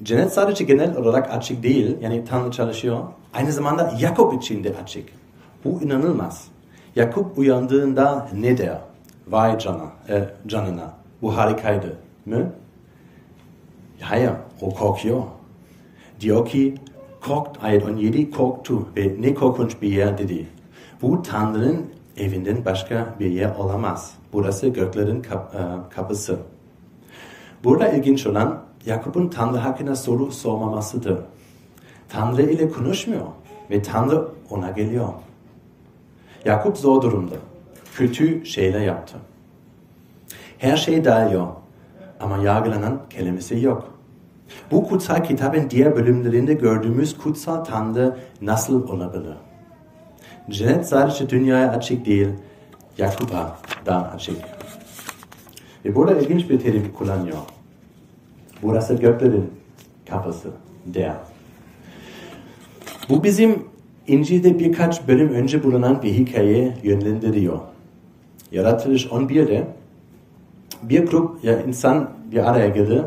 cennet 0.04 0.34
sadece 0.34 0.64
genel 0.64 0.98
olarak 0.98 1.32
açık 1.32 1.64
değil. 1.64 1.98
Yani 2.02 2.26
Tanrı 2.26 2.52
çalışıyor. 2.52 3.00
Aynı 3.34 3.52
zamanda 3.52 3.94
Yakup 4.00 4.44
için 4.44 4.64
de 4.64 4.76
açık. 4.84 5.10
Bu 5.66 5.82
inanılmaz. 5.82 6.48
Yakup 6.96 7.38
uyandığında 7.38 8.30
ne 8.40 8.58
der? 8.58 8.78
Vay 9.28 9.60
cana, 9.60 9.92
e, 10.10 10.30
canına. 10.48 10.94
Bu 11.22 11.38
harikaydı 11.38 11.98
mı? 12.26 12.52
Hayır, 14.02 14.32
o 14.62 14.74
korkuyor. 14.74 15.24
Diyor 16.20 16.46
ki, 16.48 16.76
korkt, 17.22 17.64
ayet 17.64 17.86
17 17.86 18.32
korktu 18.32 18.88
ve 18.98 19.16
ne 19.20 19.34
korkunç 19.34 19.82
bir 19.82 19.92
yer 19.92 20.18
dedi. 20.18 20.48
Bu 21.02 21.22
Tanrı'nın 21.22 21.86
evinden 22.18 22.66
başka 22.66 23.16
bir 23.20 23.30
yer 23.30 23.56
olamaz. 23.56 24.14
Burası 24.34 24.68
göklerin 24.68 25.22
kap, 25.22 25.56
e, 25.56 25.60
kapısı. 25.96 26.40
Burada 27.64 27.90
ilginç 27.90 28.28
olan 28.28 28.64
Yakup'un 28.86 29.28
Tanrı 29.28 29.58
hakkında 29.58 29.96
soru 29.96 30.32
sormamasıdır. 30.32 31.20
Tanrı 32.10 32.42
ile 32.42 32.70
konuşmuyor 32.70 33.28
ve 33.70 33.82
Tanrı 33.82 34.28
ona 34.50 34.72
geliyor. 34.72 35.10
Yakup 36.46 36.78
zor 36.78 37.02
durumda. 37.02 37.36
Kötü 37.96 38.46
şeyler 38.46 38.80
yaptı. 38.80 39.16
Her 40.58 40.78
şey 40.78 41.06
dağılıyor 41.06 41.48
ama 42.24 42.38
yargılanan 42.38 43.02
kelimesi 43.10 43.60
yok. 43.60 43.94
Bu 44.72 44.88
kutsal 44.88 45.24
kitabın 45.24 45.70
diğer 45.70 45.96
bölümlerinde 45.96 46.54
gördüğümüz 46.54 47.18
kutsal 47.18 47.64
Tanrı 47.64 48.18
nasıl 48.42 48.90
olabilir? 48.90 49.36
Cennet 50.50 50.88
sadece 50.88 51.30
dünyaya 51.30 51.72
açık 51.72 52.06
değil, 52.06 52.28
Yakup'a 52.98 53.58
da 53.86 54.12
açık. 54.12 54.36
Ve 55.86 55.96
burada 55.96 56.16
ilginç 56.16 56.50
bir 56.50 56.60
terim 56.60 56.94
kullanıyor. 56.98 57.38
Burası 58.64 58.94
göklerin 58.94 59.52
kapısı, 60.10 60.50
der. 60.86 61.14
Bu 63.10 63.24
bizim 63.24 63.64
İncil'de 64.08 64.60
birkaç 64.60 65.08
bölüm 65.08 65.30
önce 65.30 65.64
bulunan 65.64 66.04
bir 66.04 66.14
hikaye 66.14 66.78
yönlendiriyor. 66.84 67.60
Yaratılış 68.52 69.06
11'de 69.06 69.68
bir 70.90 71.06
grup 71.06 71.44
ya 71.44 71.64
insan 71.64 72.10
bir 72.32 72.50
araya 72.52 72.68
gelir 72.68 73.02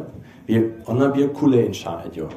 ve 0.49 0.65
ona 0.87 1.15
bir 1.15 1.33
kule 1.33 1.67
inşa 1.67 2.03
ediyor. 2.11 2.33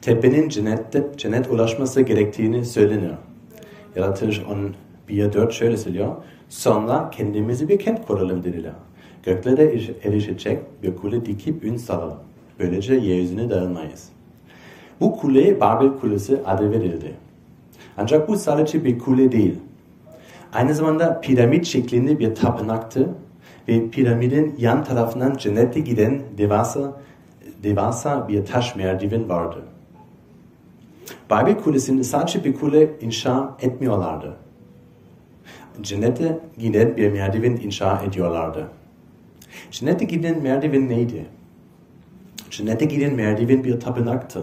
Tepenin 0.00 0.48
cennette, 0.48 1.06
cennet 1.16 1.50
ulaşması 1.50 2.00
gerektiğini 2.00 2.64
söylenir. 2.64 3.12
Yaratılış 3.96 4.42
11.4 5.08 5.52
şöyle 5.52 5.76
söylüyor. 5.76 6.14
Sonra 6.48 7.10
kendimizi 7.10 7.68
bir 7.68 7.78
kent 7.78 8.06
kuralım 8.06 8.44
dediler. 8.44 8.72
Göklere 9.22 9.80
erişecek 10.04 10.60
bir 10.82 10.96
kule 10.96 11.26
dikip 11.26 11.64
ün 11.64 11.76
salalım. 11.76 12.18
Böylece 12.58 12.94
yeryüzüne 12.94 13.50
dağılmayız. 13.50 14.08
Bu 15.00 15.16
kuleye 15.16 15.60
Babel 15.60 15.98
Kulesi 16.00 16.40
adı 16.46 16.70
verildi. 16.70 17.14
Ancak 17.96 18.28
bu 18.28 18.36
sadece 18.36 18.84
bir 18.84 18.98
kule 18.98 19.32
değil. 19.32 19.54
Aynı 20.52 20.74
zamanda 20.74 21.20
piramit 21.20 21.66
şeklinde 21.66 22.18
bir 22.18 22.34
tapınaktı 22.34 23.08
ve 23.68 23.90
piramidin 23.90 24.54
yan 24.58 24.84
tarafından 24.84 25.36
cennete 25.36 25.80
giden 25.80 26.22
devasa, 26.38 27.00
devasa 27.62 28.28
bir 28.28 28.46
taş 28.46 28.76
merdiven 28.76 29.28
vardı. 29.28 29.62
Babel 31.30 31.58
Kulesi'nde 31.58 32.04
sadece 32.04 32.44
bir 32.44 32.54
kule 32.54 32.90
inşa 33.00 33.56
etmiyorlardı. 33.60 34.36
Cennete 35.82 36.38
giden 36.58 36.96
bir 36.96 37.12
merdiven 37.12 37.56
inşa 37.56 38.02
ediyorlardı. 38.02 38.68
Cennete 39.70 40.04
giden 40.04 40.42
merdiven 40.42 40.88
neydi? 40.88 41.26
Cennete 42.50 42.84
giden 42.84 43.14
merdiven 43.14 43.64
bir 43.64 43.80
tapınaktı. 43.80 44.42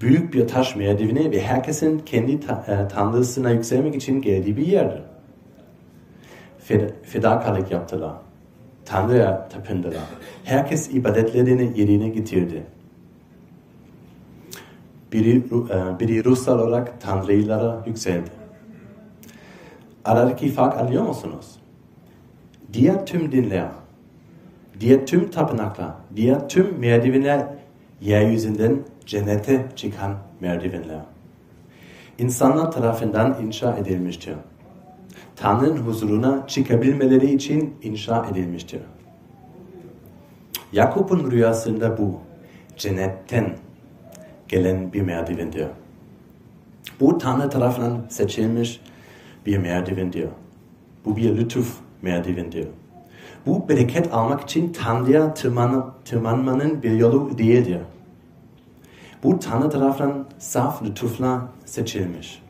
Büyük 0.00 0.34
bir 0.34 0.48
taş 0.48 0.76
merdiveni 0.76 1.30
ve 1.30 1.40
herkesin 1.40 1.98
kendi 1.98 2.40
ta 2.40 2.64
e, 2.68 2.88
tanrısına 2.88 3.50
yükselmek 3.50 3.94
için 3.94 4.22
geldiği 4.22 4.56
bir 4.56 4.66
yerdi. 4.66 5.02
Fed 6.64 6.90
fedakarlık 7.02 7.70
yaptılar. 7.70 8.12
Tanrı'ya 8.84 9.48
tapındılar. 9.48 10.02
Herkes 10.44 10.90
ibadetlerini 10.94 11.80
yerine 11.80 12.08
getirdi. 12.08 12.62
Biri, 15.12 15.36
e, 15.36 16.00
biri 16.00 16.24
ruhsal 16.24 16.58
olarak 16.58 17.00
tanrılara 17.00 17.82
yükseldi. 17.86 18.30
Aradaki 20.04 20.48
fark 20.48 20.80
anlıyor 20.80 21.02
musunuz? 21.02 21.46
Diğer 22.72 23.06
tüm 23.06 23.32
dinler, 23.32 23.68
diğer 24.80 25.06
tüm 25.06 25.30
tapınaklar, 25.30 25.90
diğer 26.16 26.48
tüm 26.48 26.78
merdivenler 26.78 27.46
yeryüzünden 28.00 28.78
cennete 29.06 29.66
çıkan 29.76 30.14
merdivenler. 30.40 31.00
İnsanlar 32.18 32.72
tarafından 32.72 33.36
inşa 33.42 33.76
edilmiştir. 33.76 34.34
Tanrı'nın 35.36 35.76
huzuruna 35.76 36.46
çıkabilmeleri 36.46 37.34
için 37.34 37.74
inşa 37.82 38.26
edilmiştir. 38.26 38.80
Yakup'un 40.72 41.30
rüyasında 41.30 41.98
bu 41.98 42.20
cennetten 42.76 43.56
gelen 44.48 44.92
bir 44.92 45.02
merdivendir. 45.02 45.66
Bu 47.00 47.18
Tanrı 47.18 47.50
tarafından 47.50 47.98
seçilmiş 48.08 48.80
bir 49.46 49.58
merdivendir. 49.58 50.28
Bu 51.04 51.16
bir 51.16 51.36
lütuf 51.36 51.76
merdivendir. 52.02 52.68
Bu 53.46 53.68
bereket 53.68 54.14
almak 54.14 54.40
için 54.40 54.72
Tanrı'ya 54.72 55.34
tırman, 55.34 55.94
tırmanmanın 56.04 56.82
bir 56.82 56.90
yolu 56.90 57.38
değildir. 57.38 57.80
Bu 59.22 59.38
Tanrı 59.38 59.70
tarafından 59.70 60.26
saf 60.38 60.82
lütufla 60.82 61.48
seçilmiş. 61.64 62.42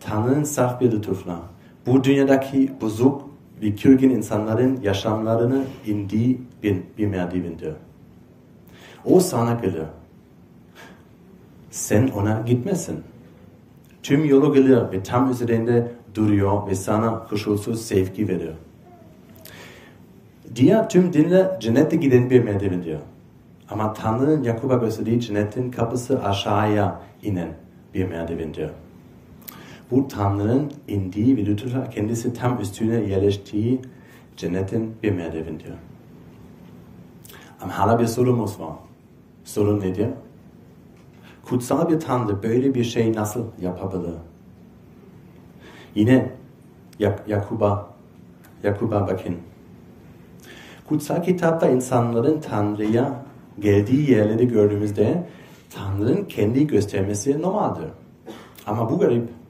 Tanrı'nın 0.00 0.44
saf 0.44 0.80
bir 0.80 0.92
lütufla 0.92 1.51
bu 1.86 2.04
dünyadaki 2.04 2.72
bozuk 2.80 3.22
ve 3.62 3.74
kürgün 3.74 4.10
insanların 4.10 4.80
yaşamlarını 4.82 5.64
indiği 5.86 6.40
bir, 6.62 6.76
bir 6.98 7.06
merdivendir. 7.06 7.74
O 9.04 9.20
sana 9.20 9.54
gelir. 9.54 9.84
Sen 11.70 12.08
ona 12.08 12.42
gitmesin. 12.46 13.00
Tüm 14.02 14.24
yolu 14.24 14.54
gelir 14.54 14.78
ve 14.92 15.02
tam 15.02 15.30
üzerinde 15.30 15.92
duruyor 16.14 16.66
ve 16.66 16.74
sana 16.74 17.24
koşulsuz 17.24 17.82
sevgi 17.82 18.28
verir. 18.28 18.52
Diğer 20.54 20.88
tüm 20.88 21.12
dinler 21.12 21.60
cennete 21.60 21.96
giden 21.96 22.30
bir 22.30 22.44
merdivendir. 22.44 22.98
Ama 23.70 23.92
Tanrı'nın 23.92 24.42
Yakup'a 24.42 24.76
gösterdiği 24.76 25.20
cennetin 25.20 25.70
kapısı 25.70 26.24
aşağıya 26.24 27.00
inen 27.22 27.48
bir 27.94 28.08
merdivendir. 28.08 28.70
Bu 29.92 30.08
Tanrı'nın 30.08 30.72
indiği 30.88 31.36
ve 31.36 31.46
lütufla 31.46 31.90
kendisi 31.90 32.34
tam 32.34 32.60
üstüne 32.60 32.94
yerleştiği 32.94 33.80
cennetin 34.36 34.94
bir 35.02 35.12
merdivendir. 35.12 35.72
Ama 37.60 37.78
hala 37.78 37.98
bir 37.98 38.06
sorumuz 38.06 38.60
var. 38.60 38.74
Sorun 39.44 39.80
nedir? 39.80 40.08
Kutsal 41.44 41.90
bir 41.90 42.00
Tanrı 42.00 42.42
böyle 42.42 42.74
bir 42.74 42.84
şey 42.84 43.12
nasıl 43.12 43.44
yapabilir? 43.60 44.14
Yine 45.94 46.30
Yak 46.98 47.28
Yakub'a 47.28 47.90
Yakub'a 48.62 49.06
bakın. 49.06 49.36
Kutsal 50.88 51.22
kitapta 51.22 51.68
insanların 51.68 52.40
Tanrı'ya 52.40 53.22
geldiği 53.60 54.10
yerleri 54.10 54.48
gördüğümüzde 54.48 55.26
Tanrı'nın 55.70 56.24
kendi 56.24 56.66
göstermesi 56.66 57.42
normaldir. 57.42 57.88
Ama 58.66 58.90
bu 58.90 58.98
garip. 58.98 59.41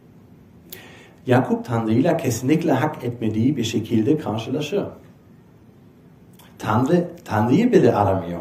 Yakup 1.26 1.64
Tanrı'yla 1.64 2.16
kesinlikle 2.16 2.72
hak 2.72 3.04
etmediği 3.04 3.56
bir 3.56 3.64
şekilde 3.64 4.18
karşılaşır. 4.18 4.84
Tanrı, 6.58 7.08
Tanrı'yı 7.24 7.72
bile 7.72 7.94
aramıyor. 7.94 8.40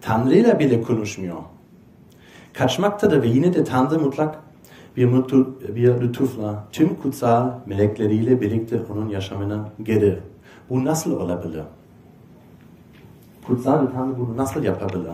Tanrı'yla 0.00 0.58
bile 0.58 0.82
konuşmuyor. 0.82 1.36
Kaçmaktadır 2.52 3.22
ve 3.22 3.26
yine 3.26 3.54
de 3.54 3.64
Tanrı 3.64 3.98
mutlak 3.98 4.38
bir, 4.96 5.04
mutlu, 5.04 5.58
bir 5.74 6.00
lütufla 6.00 6.64
tüm 6.72 6.94
kutsal 6.94 7.50
melekleriyle 7.66 8.40
birlikte 8.40 8.80
onun 8.92 9.08
yaşamına 9.08 9.68
gelir. 9.82 10.18
Bu 10.70 10.84
nasıl 10.84 11.20
olabilir? 11.20 11.62
Kutsal 13.46 13.86
Tanrı 13.86 14.18
bunu 14.18 14.36
nasıl 14.36 14.64
yapabilir? 14.64 15.12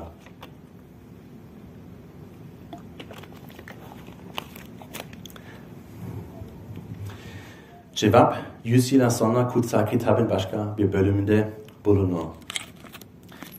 Cevap 8.01 8.37
100 8.65 8.93
yıl 8.93 9.11
sonra 9.11 9.49
kutsal 9.49 9.87
kitabın 9.87 10.31
başka 10.31 10.75
bir 10.79 10.93
bölümünde 10.93 11.49
bulunur. 11.85 12.25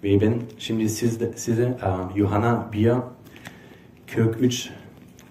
Ve 0.03 0.21
ben 0.21 0.33
şimdi 0.57 0.89
sizde, 0.89 1.33
size 1.33 1.67
uh, 1.67 2.17
Yuhanna 2.17 2.69
1 2.73 2.93
43 4.13 4.69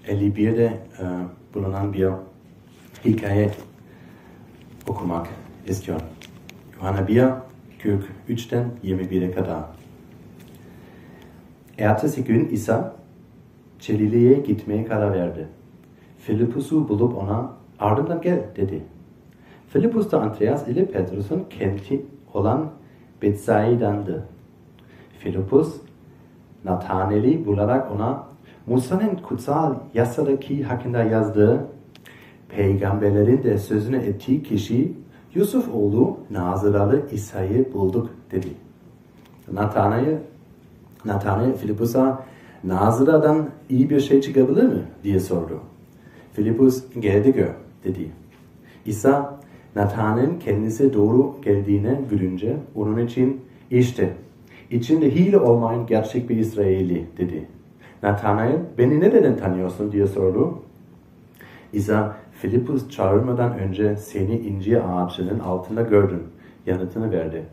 51'de 0.09 0.79
uh, 1.01 1.07
bulunan 1.55 1.93
bir 1.93 2.09
hikaye 3.05 3.51
okumak 4.89 5.29
istiyorum. 5.67 6.07
Yuhanna 6.75 7.09
1 7.09 7.25
43'ten 8.29 8.71
21'e 8.85 9.31
kadar. 9.31 9.63
Ertesi 11.79 12.25
gün 12.25 12.49
İsa 12.49 12.97
Çelile'ye 13.79 14.35
gitmeye 14.35 14.85
karar 14.85 15.15
verdi. 15.15 15.49
Filipus'u 16.19 16.89
bulup 16.89 17.17
ona 17.17 17.53
ardından 17.79 18.21
gel 18.21 18.45
dedi. 18.57 18.83
Filipus 19.73 20.13
da 20.13 20.21
Andreas 20.21 20.69
ile 20.69 20.87
Petrus'un 20.87 21.45
kenti 21.51 22.07
olan 22.35 22.71
Bethsaida'ndı. 23.23 24.25
Filipus 25.19 25.77
Nathanael'i 26.65 27.47
bularak 27.47 27.93
ona 27.93 28.25
Musa'nın 28.67 29.17
kutsal 29.17 29.75
yasadaki 29.95 30.65
hakkında 30.65 31.03
yazdığı 31.03 31.67
peygamberlerin 32.49 33.43
de 33.43 33.59
sözünü 33.59 33.97
ettiği 33.97 34.43
kişi 34.43 34.93
Yusuf 35.35 35.75
oğlu 35.75 36.17
Nazıralı 36.31 37.03
İsa'yı 37.13 37.73
bulduk 37.73 38.11
dedi. 38.31 38.49
Nathanael, 39.53 40.19
Nathanael 41.05 41.57
Filipus'a 41.57 42.25
Nazıra'dan 42.65 43.49
iyi 43.69 43.91
bir 43.91 44.01
şey 44.01 44.21
çıkabilir 44.21 44.63
mi 44.63 44.83
diye 45.05 45.21
sordu. 45.21 45.61
Filipus 46.33 46.85
geldi 47.01 47.33
gör 47.33 47.55
dedi. 47.85 48.11
İsa 48.87 49.40
Nathanael'in 49.77 50.39
kendisi 50.39 50.95
doğru 50.95 51.37
geldiğine 51.43 52.01
gülünce 52.11 52.57
onun 52.75 53.07
için 53.07 53.41
işte 53.71 54.13
içinde 54.71 55.15
hile 55.15 55.39
olmayan 55.39 55.87
gerçek 55.87 56.29
bir 56.29 56.37
İsraili 56.37 57.07
dedi. 57.19 57.47
Nathanael 58.03 58.57
beni 58.79 59.01
neden 59.01 59.37
tanıyorsun 59.37 59.93
diye 59.93 60.07
sordu. 60.07 60.59
İsa 61.73 62.17
Filipus 62.33 62.91
çağırmadan 62.91 63.59
önce 63.59 63.97
seni 63.97 64.39
incir 64.39 64.81
ağacının 64.89 65.39
altında 65.39 65.83
gördüm 65.83 66.23
yanıtını 66.67 67.13
verdi. 67.13 67.45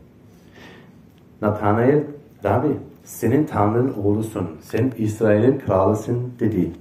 Nathanael 1.42 2.04
Rabbi 2.46 2.68
senin 3.04 3.46
Tanrı'nın 3.46 3.94
oğlusun, 3.94 4.48
sen 4.62 4.92
İsrail'in 4.98 5.60
kralısın 5.60 6.32
dedi. 6.40 6.72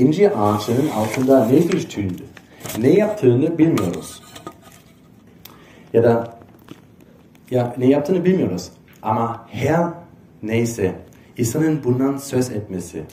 İncir 0.00 0.30
ağacının 0.36 0.88
altında 0.88 1.44
ne 1.46 1.72
düştüğünü, 1.72 2.12
ne 2.78 2.88
yaptığını 2.88 3.58
bilmiyoruz. 3.58 4.22
Ya 5.92 6.02
da 6.02 6.38
ya 7.50 7.74
ne 7.78 7.86
yaptığını 7.86 8.24
bilmiyoruz. 8.24 8.72
Ama 9.02 9.46
her 9.50 9.86
neyse 10.42 10.94
İsa'nın 11.36 11.84
bundan 11.84 12.16
söz 12.16 12.50
etmesi, 12.50 13.04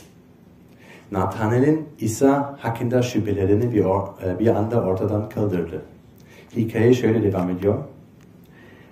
Nathanael'in 1.12 1.86
İsa 2.00 2.58
hakkında 2.60 3.02
şüphelerini 3.02 3.74
bir, 3.74 3.86
or, 3.86 4.08
bir 4.40 4.48
anda 4.48 4.82
ortadan 4.82 5.30
kaldırdı. 5.30 5.82
Hikaye 6.56 6.94
şöyle 6.94 7.34
devam 7.34 7.50
ediyor. 7.50 7.78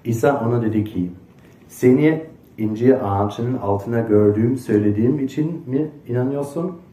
İsa 0.03 0.45
ona 0.47 0.62
dedi 0.62 0.84
ki, 0.84 1.12
seni 1.67 2.23
incir 2.58 2.95
ağacının 3.01 3.58
altına 3.58 3.99
gördüğüm 3.99 4.58
söylediğim 4.58 5.19
için 5.19 5.63
mi 5.69 5.91
inanıyorsun? 6.08 6.85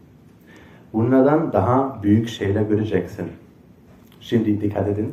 Bunlardan 0.92 1.52
daha 1.52 2.02
büyük 2.02 2.28
şeyler 2.28 2.62
göreceksin. 2.62 3.26
Şimdi 4.20 4.60
dikkat 4.60 4.88
edin. 4.88 5.12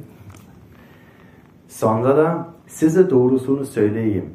Sonra 1.67 2.17
da 2.17 2.49
size 2.67 3.09
doğrusunu 3.09 3.65
söyleyeyim. 3.65 4.25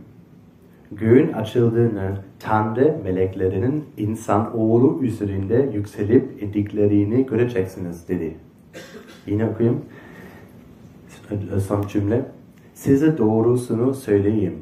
Göğün 0.92 1.32
açıldığını 1.32 2.16
Tanrı 2.38 2.96
meleklerinin 3.04 3.84
insan 3.96 4.58
oğlu 4.58 4.98
üzerinde 5.02 5.70
yükselip 5.74 6.42
indiklerini 6.42 7.26
göreceksiniz 7.26 8.08
dedi. 8.08 8.36
Yine 9.26 9.46
okuyayım. 9.46 9.80
Son 11.68 11.86
cümle. 11.86 12.24
Size 12.74 13.18
doğrusunu 13.18 13.94
söyleyeyim. 13.94 14.58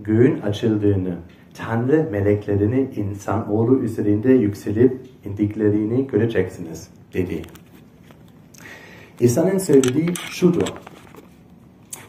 Göğün 0.00 0.40
açıldığını 0.40 1.16
Tanrı 1.54 2.08
meleklerini 2.10 2.90
insan 2.96 3.52
oğlu 3.52 3.78
üzerinde 3.78 4.32
yükselip 4.32 5.00
indiklerini 5.24 6.06
göreceksiniz 6.06 6.88
dedi. 7.14 7.42
İsa'nın 9.20 9.58
söylediği 9.58 10.08
şudur. 10.30 10.68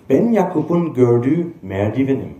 Ben 0.09 0.31
Yakup'un 0.31 0.93
gördüğü 0.93 1.47
merdivenim. 1.61 2.33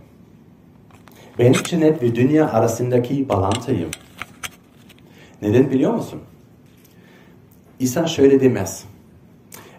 Ben 1.38 1.52
cennet 1.52 2.02
ve 2.02 2.14
dünya 2.14 2.52
arasındaki 2.52 3.28
bağlantıyım. 3.28 3.90
Neden 5.42 5.70
biliyor 5.70 5.94
musun? 5.94 6.20
İsa 7.78 8.06
şöyle 8.06 8.40
demez. 8.40 8.84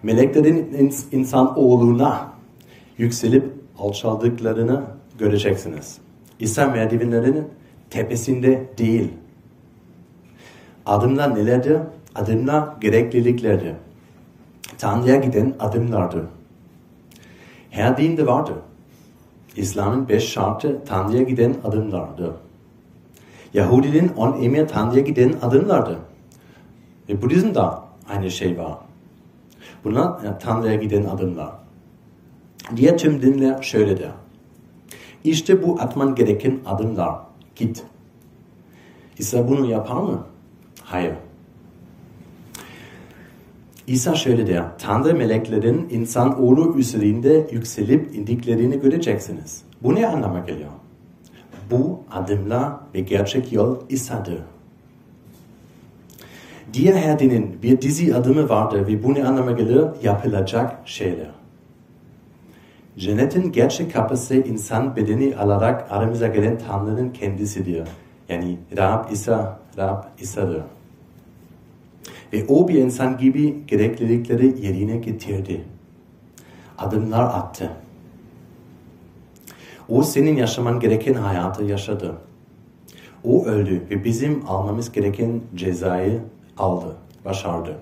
Meleklerin 0.03 0.91
insan 1.11 1.59
oğluna 1.59 2.31
yükselip 2.97 3.45
alçaldıklarını 3.79 4.83
göreceksiniz. 5.19 5.97
İsa 6.39 6.67
merdivenlerinin 6.67 7.47
tepesinde 7.89 8.69
değil. 8.77 9.09
Adımlar 10.87 11.35
nelerdir? 11.35 11.77
adımlar 12.15 12.69
gerekliliklerdi. 12.81 13.75
Tanrı'ya 14.77 15.15
giden 15.15 15.53
adımlardı. 15.59 16.27
Her 17.69 17.97
dinde 17.97 18.27
vardı. 18.27 18.53
İslam'ın 19.55 20.09
beş 20.09 20.29
şartı 20.29 20.85
Tanrı'ya 20.85 21.23
giden 21.23 21.55
adımlardı. 21.63 22.35
Yahudinin 23.53 24.11
on 24.17 24.41
emir 24.41 24.67
Tanrı'ya 24.67 25.01
giden 25.01 25.33
adımlardı. 25.41 25.99
Ve 27.09 27.21
Budizm'de 27.21 27.61
aynı 28.09 28.31
şey 28.31 28.57
var. 28.57 28.77
Bunlar 29.83 30.23
e, 30.23 30.39
Tanrı'ya 30.39 30.75
giden 30.75 31.03
adımlar. 31.03 31.49
Diğer 32.75 32.97
tüm 32.97 33.21
dinler 33.21 33.61
şöyle 33.61 33.99
der. 33.99 34.11
İşte 35.23 35.63
bu 35.63 35.81
atman 35.81 36.15
gereken 36.15 36.59
adımlar. 36.65 37.19
Git. 37.55 37.83
İsa 39.17 39.47
bunu 39.47 39.65
yapar 39.65 40.01
mı? 40.01 40.23
Hayır. 40.87 41.13
İsa 43.87 44.15
şöyle 44.15 44.47
der. 44.47 44.63
Tanrı 44.77 45.15
meleklerin 45.15 45.87
insan 45.91 46.41
oğlu 46.41 46.77
üzerinde 46.77 47.47
yükselip 47.51 48.15
indiklerini 48.15 48.79
göreceksiniz. 48.79 49.63
Bu 49.83 49.95
ne 49.95 50.07
anlama 50.07 50.39
geliyor? 50.39 50.69
Bu 51.71 51.99
adımlar 52.11 52.73
ve 52.93 52.99
gerçek 52.99 53.53
yol 53.53 53.77
İsa'dır. 53.89 54.39
Diğer 56.73 56.95
her 56.95 57.19
dinin 57.19 57.59
bir 57.63 57.81
dizi 57.81 58.15
adımı 58.15 58.49
vardır 58.49 58.87
ve 58.87 59.03
bu 59.03 59.13
ne 59.13 59.25
anlama 59.25 59.51
gelir? 59.51 59.85
Yapılacak 60.03 60.87
şeyler. 60.87 61.31
Cennetin 62.97 63.51
gerçek 63.51 63.93
kapısı 63.93 64.35
insan 64.35 64.95
bedeni 64.95 65.35
alarak 65.35 65.91
aramıza 65.91 66.27
gelen 66.27 66.57
Tanrı'nın 66.67 67.09
kendisidir. 67.09 67.87
Yani 68.29 68.57
Rab 68.77 69.11
İsa, 69.11 69.59
Rab 69.77 70.03
İsa'dır. 70.19 70.61
Ve 72.33 72.45
o 72.47 72.67
bir 72.67 72.73
insan 72.73 73.17
gibi 73.17 73.67
gereklilikleri 73.67 74.65
yerine 74.65 74.97
getirdi. 74.97 75.63
Adımlar 76.77 77.23
attı. 77.23 77.71
O 79.89 80.03
senin 80.03 80.35
yaşaman 80.35 80.79
gereken 80.79 81.13
hayatı 81.13 81.63
yaşadı. 81.63 82.15
O 83.23 83.45
öldü 83.45 83.83
ve 83.89 84.03
bizim 84.03 84.43
almamız 84.47 84.91
gereken 84.91 85.41
cezayı 85.55 86.21
aldı, 86.57 86.95
başardı. 87.25 87.75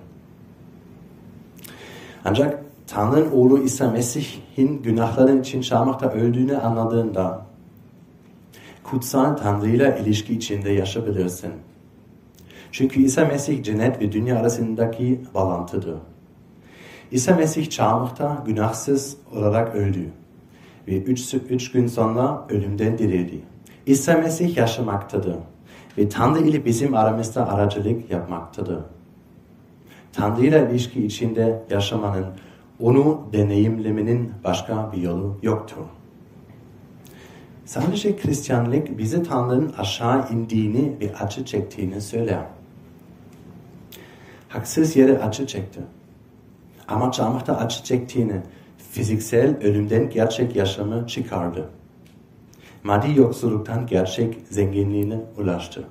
Ancak 2.24 2.62
Tanrı'nın 2.86 3.30
oğlu 3.32 3.62
İsa 3.62 3.90
Mesih'in 3.90 4.82
günahların 4.82 5.40
için 5.40 5.60
çarmıhta 5.60 6.10
öldüğünü 6.10 6.56
anladığında 6.56 7.46
kutsal 8.84 9.36
Tanrı 9.36 9.68
ile 9.68 9.98
ilişki 10.02 10.34
içinde 10.34 10.70
yaşayabilirsin. 10.70 11.52
Çünkü 12.72 13.02
İsa 13.02 13.24
Mesih 13.24 13.62
cennet 13.62 14.00
ve 14.00 14.12
dünya 14.12 14.38
arasındaki 14.38 15.20
bağlantıdır. 15.34 15.96
İsa 17.10 17.36
Mesih 17.36 17.70
çarmıhta 17.70 18.42
günahsız 18.46 19.16
olarak 19.34 19.74
öldü 19.74 20.10
ve 20.88 21.02
üç, 21.02 21.34
üç 21.34 21.72
gün 21.72 21.86
sonra 21.86 22.46
ölümden 22.48 22.98
dirildi. 22.98 23.40
İsa 23.86 24.14
Mesih 24.14 24.56
yaşamaktadır 24.56 25.36
ve 25.98 26.08
Tanrı 26.08 26.38
ile 26.38 26.64
bizim 26.64 26.94
aramızda 26.94 27.48
aracılık 27.48 28.10
yapmaktadır. 28.10 28.78
Tanrı 30.12 30.46
ile 30.46 30.68
ilişki 30.70 31.06
içinde 31.06 31.62
yaşamanın, 31.70 32.26
onu 32.80 33.20
deneyimlemenin 33.32 34.32
başka 34.44 34.92
bir 34.92 35.02
yolu 35.02 35.38
yoktur. 35.42 35.84
Sadece 37.64 38.16
Hristiyanlık 38.22 38.98
bize 38.98 39.22
Tanrı'nın 39.22 39.72
aşağı 39.78 40.32
indiğini 40.32 40.92
ve 41.00 41.14
acı 41.16 41.44
çektiğini 41.44 42.00
söyler. 42.00 42.44
Haksız 44.56 44.96
yere 44.96 45.18
acı 45.18 45.46
çekti. 45.46 45.80
Ama 46.88 47.12
çarmıhta 47.12 47.56
acı 47.56 47.84
çektiğini, 47.84 48.40
fiziksel 48.92 49.56
ölümden 49.62 50.10
gerçek 50.10 50.56
yaşamı 50.56 51.06
çıkardı. 51.06 51.68
Maddi 52.84 53.20
yoksulluktan 53.20 53.86
gerçek 53.86 54.38
zenginliğine 54.50 55.20
ulaştı. 55.38 55.84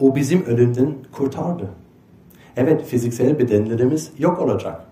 O 0.00 0.14
bizim 0.14 0.44
ölümden 0.44 0.94
kurtardı. 1.12 1.70
Evet 2.56 2.84
fiziksel 2.84 3.38
bedenlerimiz 3.38 4.12
yok 4.18 4.40
olacak. 4.40 4.84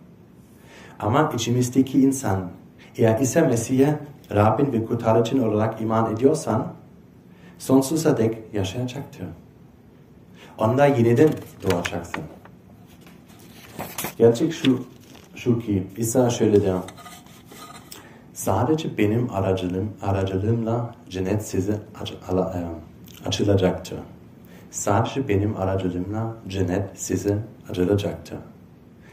Ama 0.98 1.32
içimizdeki 1.34 2.00
insan 2.00 2.50
eğer 2.96 3.20
İsa 3.20 3.40
Mesih'e 3.40 3.98
Rabbin 4.34 4.72
ve 4.72 4.84
kurtarıcın 4.84 5.38
olarak 5.38 5.80
iman 5.80 6.12
ediyorsan 6.12 6.72
sonsuza 7.58 8.16
dek 8.16 8.38
yaşayacaktır. 8.52 9.26
Onda 10.60 10.86
yeniden 10.86 11.30
doğacaksın. 11.62 12.22
Gerçek 14.18 14.52
şu, 14.52 14.84
şu 15.34 15.58
ki 15.58 15.86
İsa 15.96 16.30
şöyle 16.30 16.62
der. 16.62 16.76
Sadece 18.32 18.98
benim 18.98 19.30
aracılığım, 19.30 19.92
aracılığımla 20.02 20.94
cennet 21.10 21.46
size 21.46 21.78
açılacaktır. 23.26 23.98
Sadece 24.70 25.28
benim 25.28 25.56
aracılığımla 25.56 26.36
cennet 26.48 27.00
size 27.00 27.38
açılacaktır. 27.70 28.38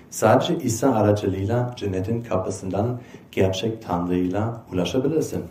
Sadece 0.10 0.58
İsa 0.58 0.96
aracılığıyla 0.96 1.74
cennetin 1.78 2.22
kapısından 2.22 3.00
gerçek 3.32 3.84
Tanrı'yla 3.84 4.62
ulaşabilirsin. 4.74 5.44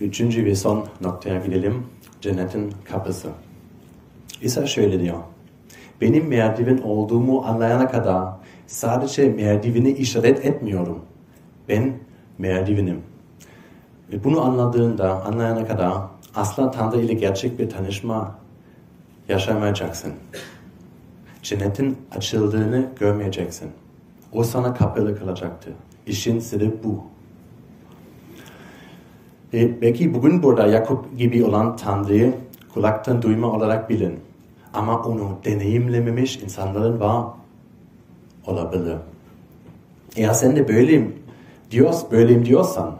Üçüncü 0.00 0.44
ve 0.44 0.54
son 0.54 0.86
noktaya 1.00 1.46
gidelim. 1.46 1.86
Cennetin 2.20 2.74
kapısı. 2.84 3.28
İsa 4.42 4.66
şöyle 4.66 5.00
diyor. 5.00 5.18
Benim 6.00 6.28
merdiven 6.28 6.78
olduğumu 6.78 7.44
anlayana 7.44 7.90
kadar 7.90 8.28
sadece 8.66 9.28
merdiveni 9.28 9.90
işaret 9.90 10.44
etmiyorum. 10.44 10.98
Ben 11.68 11.92
merdivenim. 12.38 13.02
Ve 14.12 14.24
bunu 14.24 14.40
anladığında, 14.40 15.24
anlayana 15.24 15.66
kadar 15.66 15.92
asla 16.34 16.70
Tanrı 16.70 17.00
ile 17.00 17.14
gerçek 17.14 17.58
bir 17.58 17.70
tanışma 17.70 18.38
yaşamayacaksın. 19.28 20.12
Cennetin 21.42 21.98
açıldığını 22.16 22.86
görmeyeceksin. 23.00 23.70
O 24.32 24.44
sana 24.44 24.74
kapalı 24.74 25.18
kalacaktı. 25.18 25.70
İşin 26.06 26.40
sırrı 26.40 26.72
bu. 26.84 27.04
Ve 29.52 29.82
belki 29.82 30.14
bugün 30.14 30.42
burada 30.42 30.66
Yakup 30.66 31.18
gibi 31.18 31.44
olan 31.44 31.76
Tanrı'yı 31.76 32.34
kulaktan 32.74 33.22
duyma 33.22 33.52
olarak 33.52 33.90
bilin. 33.90 34.20
Ama 34.74 35.02
onu 35.02 35.38
deneyimlememiş 35.44 36.36
insanların 36.36 37.00
var 37.00 37.24
olabilir. 38.46 38.96
Eğer 40.16 40.32
sen 40.32 40.56
de 40.56 40.68
böyleyim, 40.68 41.14
diyoruz, 41.70 42.04
böyleyim 42.12 42.44
diyorsan, 42.44 42.96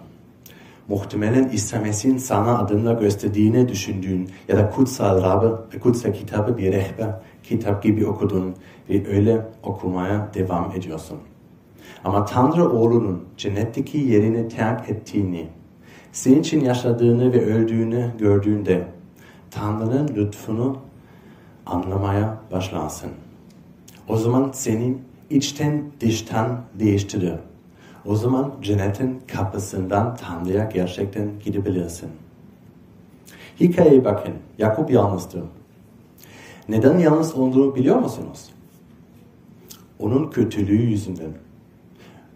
muhtemelen 0.89 1.51
Mesih'in 1.83 2.19
sana 2.19 2.59
adımla 2.59 2.93
gösterdiğini 2.93 3.69
düşündüğün 3.69 4.29
ya 4.49 4.57
da 4.57 4.71
kutsal, 4.71 5.23
Rabbe, 5.23 5.79
kutsal 5.79 6.13
kitabı 6.13 6.59
bir 6.59 6.73
rehber 6.73 7.11
kitap 7.43 7.83
gibi 7.83 8.07
okudun 8.07 8.55
ve 8.91 9.09
öyle 9.09 9.47
okumaya 9.63 10.29
devam 10.35 10.73
ediyorsun. 10.77 11.19
Ama 12.05 12.25
Tanrı 12.25 12.71
oğlunun 12.71 13.25
cennetteki 13.37 13.99
yerini 13.99 14.49
terk 14.49 14.91
ettiğini, 14.91 15.49
senin 16.13 16.41
için 16.41 16.61
yaşadığını 16.61 17.33
ve 17.33 17.45
öldüğünü 17.47 18.11
gördüğünde 18.19 18.87
Tanrı'nın 19.51 20.09
lütfunu 20.09 20.79
anlamaya 21.67 22.39
başlarsın. 22.53 23.11
O 24.09 24.17
zaman 24.17 24.51
senin 24.53 25.03
içten 25.31 25.83
dıştan 26.01 26.61
değiştirir. 26.75 27.35
O 28.07 28.17
zaman 28.17 28.55
cennetin 28.63 29.21
kapısından 29.27 30.17
Tanrı'ya 30.17 30.65
gerçekten 30.65 31.29
gidebilirsin. 31.45 32.09
Hikayeye 33.61 34.05
bakın. 34.05 34.35
Yakup 34.59 34.91
yalnızdı. 34.91 35.45
Neden 36.69 36.99
yalnız 36.99 37.35
olduğunu 37.35 37.75
biliyor 37.75 37.97
musunuz? 37.97 38.51
Onun 39.99 40.31
kötülüğü 40.31 40.83
yüzünden. 40.83 41.33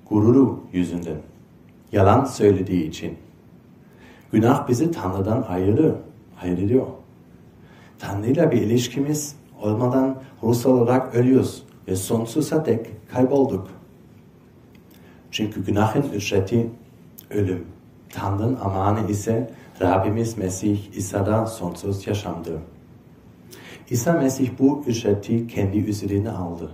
Gururu 0.08 0.60
yüzünden. 0.72 1.18
Yalan 1.92 2.24
söylediği 2.24 2.88
için. 2.88 3.16
Günah 4.32 4.68
bizi 4.68 4.90
Tanrı'dan 4.90 5.42
ayırır, 5.48 5.94
ayırıyor. 6.42 6.86
Tanrı'yla 7.98 8.50
bir 8.50 8.62
ilişkimiz 8.62 9.36
olmadan 9.62 10.22
ruhsal 10.42 10.70
olarak 10.70 11.14
ölüyoruz 11.14 11.62
ve 11.88 11.96
sonsuza 11.96 12.66
dek 12.66 13.10
kaybolduk. 13.12 13.68
Çünkü 15.30 15.64
günahın 15.64 16.02
ücreti 16.02 16.70
ölüm. 17.30 17.66
Tanrı'nın 18.12 18.58
amanı 18.64 19.10
ise 19.10 19.50
Rabbimiz 19.80 20.38
Mesih 20.38 20.96
İsa'da 20.96 21.46
sonsuz 21.46 22.06
yaşamdır. 22.06 22.60
İsa 23.90 24.12
Mesih 24.12 24.50
bu 24.58 24.84
ücreti 24.86 25.46
kendi 25.46 25.78
üzerine 25.78 26.30
aldı. 26.30 26.70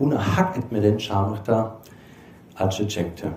Bunu 0.00 0.18
hak 0.18 0.58
etmeden 0.58 0.96
çarmıhta 0.96 1.76
acı 2.58 2.88
çekti. 2.88 3.28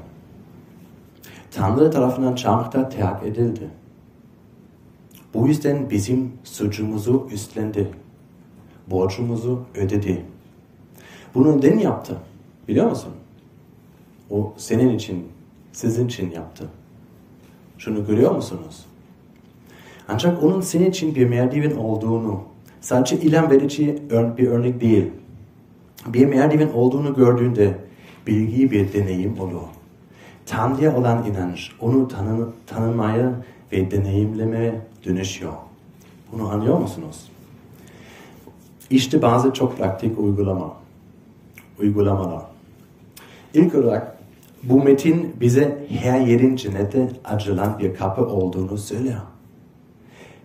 Tanrı 1.54 1.92
tarafından 1.92 2.36
çarmıhta 2.36 2.90
terk 2.90 3.24
edildi. 3.24 3.70
Bu 5.34 5.48
yüzden 5.48 5.90
bizim 5.90 6.32
suçumuzu 6.44 7.28
üstlendi. 7.32 7.92
borcumuzu 8.88 9.62
ödedi. 9.76 10.26
Bunu 11.36 11.58
neden 11.58 11.78
yaptı? 11.78 12.18
Biliyor 12.68 12.90
musun? 12.90 13.12
O 14.30 14.54
senin 14.58 14.96
için, 14.96 15.28
sizin 15.72 16.08
için 16.08 16.32
yaptı. 16.32 16.70
Şunu 17.78 18.06
görüyor 18.06 18.36
musunuz? 18.36 18.86
Ancak 20.08 20.44
onun 20.44 20.62
senin 20.62 20.90
için 20.90 21.16
bir 21.16 21.30
merdiven 21.30 21.76
olduğunu, 21.76 22.42
sadece 22.82 23.20
ilham 23.20 23.52
verici 23.52 24.04
bir 24.12 24.48
örnek 24.48 24.82
değil, 24.82 25.12
bir 26.08 26.26
merdiven 26.26 26.70
olduğunu 26.70 27.16
gördüğünde 27.16 27.78
bilgi 28.28 28.72
bir 28.72 28.94
deneyim 28.94 29.40
olur. 29.40 29.83
Tanrı'ya 30.46 30.98
olan 30.98 31.26
inanç 31.26 31.72
onu 31.82 32.08
tanı, 32.08 32.48
tanımaya 32.68 33.32
ve 33.72 33.92
deneyimlemeye 33.92 34.82
dönüşüyor. 35.06 35.54
Bunu 36.32 36.50
anlıyor 36.50 36.78
musunuz? 36.78 37.32
İşte 38.90 39.22
bazı 39.22 39.54
çok 39.54 39.78
pratik 39.78 40.20
uygulama. 40.20 40.74
Uygulamalar. 41.80 42.42
İlk 43.54 43.76
olarak 43.76 44.18
bu 44.64 44.84
metin 44.84 45.36
bize 45.40 45.86
her 45.90 46.20
yerin 46.20 46.56
cennete 46.56 47.10
açılan 47.26 47.80
bir 47.80 47.96
kapı 47.96 48.26
olduğunu 48.26 48.78
söylüyor. 48.78 49.22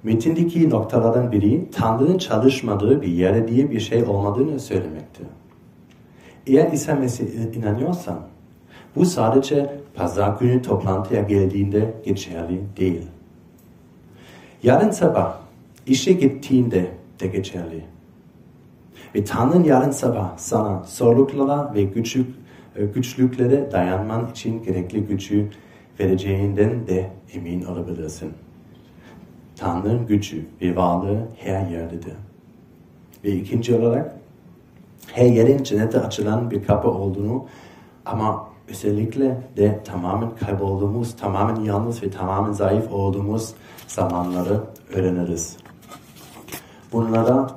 Metindeki 0.03 0.71
noktalardan 0.71 1.33
biri 1.33 1.71
Tanrı'nın 1.71 2.19
çalışmadığı 2.19 3.03
bir 3.03 3.09
yere 3.09 3.49
diye 3.49 3.71
bir 3.71 3.81
şey 3.81 4.05
olmadığını 4.05 4.61
söylemekte. 4.61 5.25
Eğer 6.47 6.73
İsa 6.73 6.95
Mesih'e 6.95 7.59
inanıyorsan 7.59 8.21
bu 8.97 9.05
sadece 9.05 9.78
pazar 9.99 10.39
günü 10.41 10.63
toplantıya 10.63 11.23
geldiğinde 11.23 11.95
geçerli 12.05 12.61
değil. 12.77 13.07
Yarın 14.63 14.91
sabah 14.91 15.39
işe 15.87 16.13
gittiğinde 16.13 16.91
de 17.21 17.27
geçerli. 17.27 17.85
Ve 19.15 19.25
Tanrı'nın 19.25 19.65
yarın 19.65 19.91
sabah 19.91 20.39
sana 20.39 20.83
zorluklara 20.87 21.75
ve 21.75 21.83
güçlük, 21.83 22.27
e, 22.77 22.85
güçlüklere 22.85 23.73
dayanman 23.73 24.31
için 24.31 24.63
gerekli 24.63 25.01
gücü 25.05 25.51
vereceğinden 26.01 26.87
de 26.87 27.11
emin 27.35 27.65
olabilirsin. 27.65 28.33
Tanrı'nın 29.57 30.07
gücü 30.07 30.47
ve 30.63 30.77
varlığı 30.77 31.29
her 31.37 31.67
yerdedir. 31.67 32.15
Ve 33.25 33.33
ikinci 33.33 33.75
olarak 33.75 34.17
her 35.13 35.27
yerin 35.27 35.63
cennete 35.63 36.01
açılan 36.01 36.51
bir 36.51 36.65
kapı 36.65 36.89
olduğunu 36.89 37.45
ama 38.07 38.49
özellikle 38.71 39.43
de 39.57 39.81
tamamen 39.85 40.37
kaybolduğumuz, 40.37 41.17
tamamen 41.17 41.61
yalnız 41.61 42.03
ve 42.03 42.11
tamamen 42.11 42.53
zayıf 42.53 42.93
olduğumuz 42.93 43.55
zamanları 43.87 44.61
öğreniriz. 44.95 45.57
Bunlara 46.93 47.51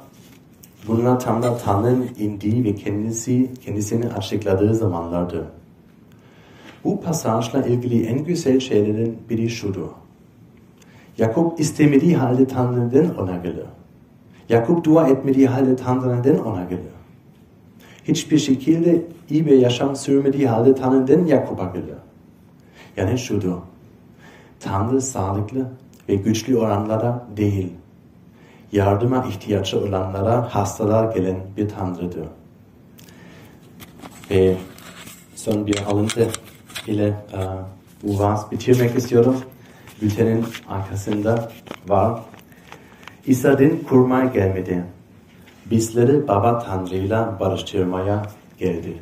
bunlar 0.87 1.19
tam 1.19 1.43
da 1.43 1.57
Tanrı'nın 1.57 2.09
indiği 2.19 2.63
ve 2.63 2.75
kendisi, 2.75 3.51
kendisini 3.65 4.09
açıkladığı 4.09 4.75
zamanlardır. 4.75 5.43
Bu 6.83 7.01
pasajla 7.01 7.63
ilgili 7.63 8.05
en 8.05 8.23
güzel 8.23 8.59
şeylerin 8.59 9.17
biri 9.29 9.49
şudur. 9.49 9.87
Yakup 11.17 11.59
istemediği 11.59 12.17
halde 12.17 12.47
Tanrı'dan 12.47 13.17
ona 13.17 13.37
gelir. 13.37 13.65
Yakup 14.49 14.83
dua 14.85 15.07
etmediği 15.07 15.47
halde 15.47 15.75
Tanrı'dan 15.75 16.45
ona 16.45 16.63
gelir. 16.63 16.83
Hiçbir 18.03 18.37
şekilde 18.37 19.01
iyi 19.31 19.45
bir 19.45 19.57
yaşam 19.57 19.95
sürmediği 19.95 20.47
halde 20.47 20.75
Tanrı'dan 20.75 21.25
Yakup'a 21.25 21.65
gelir. 21.65 21.95
Yani 22.97 23.19
şudur. 23.19 23.57
Tanrı 24.59 25.01
sağlıklı 25.01 25.67
ve 26.09 26.15
güçlü 26.15 26.57
olanlara 26.57 27.27
değil, 27.37 27.73
yardıma 28.71 29.25
ihtiyacı 29.25 29.79
olanlara 29.79 30.55
hastalar 30.55 31.15
gelen 31.15 31.37
bir 31.57 31.69
Tanrı'dır. 31.69 32.27
Ve 34.31 34.57
son 35.35 35.67
bir 35.67 35.81
alıntı 35.87 36.27
ile 36.87 37.07
e, 37.07 37.39
bu 38.03 38.19
vaaz 38.19 38.51
bitirmek 38.51 38.97
istiyorum. 38.97 39.37
Bültenin 40.01 40.45
arkasında 40.69 41.51
var. 41.87 42.21
İsa'dan 43.25 43.77
kurmaya 43.89 44.25
gelmedi. 44.25 44.83
Bizleri 45.71 46.27
Baba 46.27 46.59
Tanrı'yla 46.59 47.37
barıştırmaya 47.39 48.25
geldi. 48.59 48.97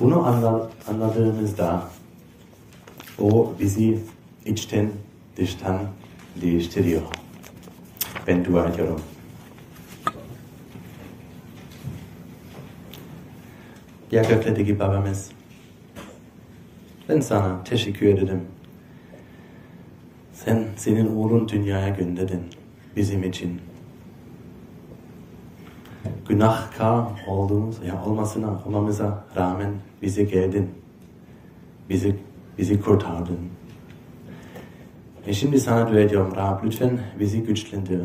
Bunu 0.00 0.26
anladığımızda 0.88 1.82
o 3.18 3.54
bizi 3.60 3.98
içten 4.44 4.90
dıştan 5.36 5.78
değiştiriyor. 6.42 7.02
Ben 8.26 8.44
dua 8.44 8.68
ediyorum. 8.68 9.00
Ya 14.12 14.22
göklerdeki 14.22 14.78
babamız, 14.78 15.30
ben 17.08 17.20
sana 17.20 17.64
teşekkür 17.64 18.06
ederim. 18.06 18.42
Sen 20.32 20.64
senin 20.76 21.16
oğlun 21.16 21.48
dünyaya 21.48 21.88
gönderdin 21.88 22.42
bizim 22.96 23.24
için. 23.24 23.60
Günahkar 26.28 27.04
olduğumuz, 27.26 27.82
ya 27.82 28.04
olmasına, 28.04 28.50
olmamıza 28.66 29.24
rağmen 29.36 29.72
bize 30.02 30.24
geldin. 30.24 30.70
Bizi, 31.88 32.16
bizi 32.58 32.80
kurtardın. 32.80 33.38
Ve 35.26 35.32
şimdi 35.32 35.60
sana 35.60 35.90
dua 35.90 36.00
ediyorum 36.00 36.32
Rab, 36.36 36.64
lütfen 36.64 36.98
bizi 37.20 37.42
güçlendir. 37.42 38.00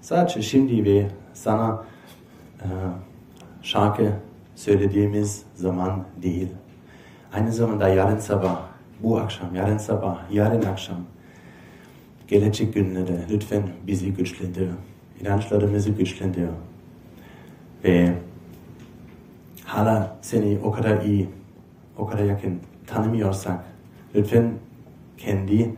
Sadece 0.00 0.42
şimdi 0.42 0.84
ve 0.84 1.10
sana 1.34 1.84
e, 2.60 2.66
şarkı 3.62 4.12
söylediğimiz 4.56 5.42
zaman 5.54 6.04
değil. 6.22 6.48
Aynı 7.32 7.52
zamanda 7.52 7.88
yarın 7.88 8.18
sabah, 8.18 8.60
bu 9.02 9.18
akşam, 9.18 9.54
yarın 9.54 9.78
sabah, 9.78 10.18
yarın 10.30 10.62
akşam, 10.62 10.98
gelecek 12.28 12.74
günlerde 12.74 13.20
lütfen 13.30 13.62
bizi 13.86 14.14
güçlendir. 14.14 14.68
İnançlarımızı 15.20 15.90
güçlendir. 15.90 16.48
Ve 17.84 18.14
hala 19.64 20.16
seni 20.22 20.58
o 20.64 20.70
kadar 20.70 21.02
iyi, 21.02 21.28
o 21.98 22.06
kadar 22.06 22.24
yakın 22.24 22.60
tanımıyorsak 22.86 23.64
lütfen 24.14 24.52
kendi 25.18 25.74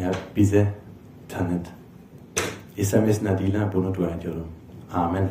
ya 0.00 0.10
bize 0.36 0.66
tanıt. 1.28 1.66
İsa 2.76 3.00
Mesih 3.00 3.30
adıyla 3.30 3.72
bunu 3.72 3.94
dua 3.94 4.10
ediyorum. 4.10 4.46
Amen. 4.94 5.28